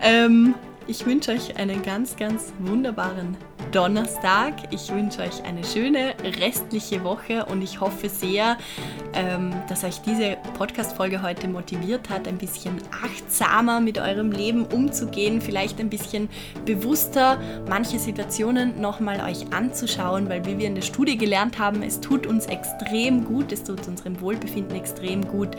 Ähm, 0.00 0.54
ich 0.86 1.06
wünsche 1.06 1.32
euch 1.32 1.56
einen 1.56 1.82
ganz, 1.82 2.16
ganz 2.16 2.52
wunderbaren 2.58 3.36
Donnerstag. 3.72 4.54
Ich 4.70 4.92
wünsche 4.92 5.22
euch 5.22 5.44
eine 5.44 5.64
schöne 5.64 6.14
restliche 6.40 7.04
Woche 7.04 7.46
und 7.46 7.62
ich 7.62 7.80
hoffe 7.80 8.08
sehr, 8.08 8.56
ähm, 9.14 9.52
dass 9.68 9.84
euch 9.84 10.00
diese 10.00 10.36
Podcast-Folge 10.56 11.22
heute 11.22 11.48
motiviert 11.48 12.08
hat, 12.08 12.28
ein 12.28 12.38
bisschen 12.38 12.76
achtsamer 13.02 13.80
mit 13.80 13.98
eurem 13.98 14.32
Leben 14.32 14.64
umzugehen, 14.66 15.40
vielleicht 15.40 15.80
ein 15.80 15.90
bisschen 15.90 16.28
bewusster 16.64 17.40
manche 17.68 17.98
Situationen 17.98 18.80
nochmal 18.80 19.20
euch 19.20 19.52
anzuschauen, 19.52 20.28
weil 20.28 20.44
wie 20.46 20.58
wir 20.58 20.66
in 20.66 20.74
der 20.74 20.82
Studie 20.82 21.16
gelernt 21.16 21.58
haben, 21.58 21.82
es 21.82 22.00
tut 22.00 22.26
uns 22.26 22.46
extrem 22.46 23.24
gut, 23.24 23.52
es 23.52 23.64
tut 23.64 23.86
unserem 23.86 24.20
Wohlbefinden 24.20 24.76
extrem 24.76 25.26
gut, 25.26 25.56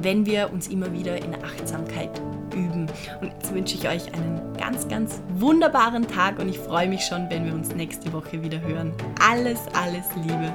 wenn 0.00 0.26
wir 0.26 0.52
uns 0.52 0.68
immer 0.68 0.92
wieder 0.92 1.16
in 1.16 1.34
Achtsamkeit 1.42 2.20
üben. 2.54 2.86
Und 3.20 3.32
jetzt 3.32 3.54
wünsche 3.54 3.76
ich 3.76 3.88
euch 3.88 4.12
einen 4.14 4.40
ganz, 4.56 4.88
ganz 4.88 5.20
wunderbaren 5.34 6.06
Tag 6.06 6.38
und 6.38 6.48
ich 6.48 6.58
freue 6.58 6.88
mich 6.88 7.02
schon, 7.02 7.28
wenn 7.40 7.46
wir 7.46 7.54
uns 7.54 7.74
nächste 7.74 8.12
Woche 8.12 8.42
wieder 8.42 8.60
hören. 8.60 8.92
Alles, 9.18 9.60
alles 9.72 10.04
Liebe. 10.16 10.52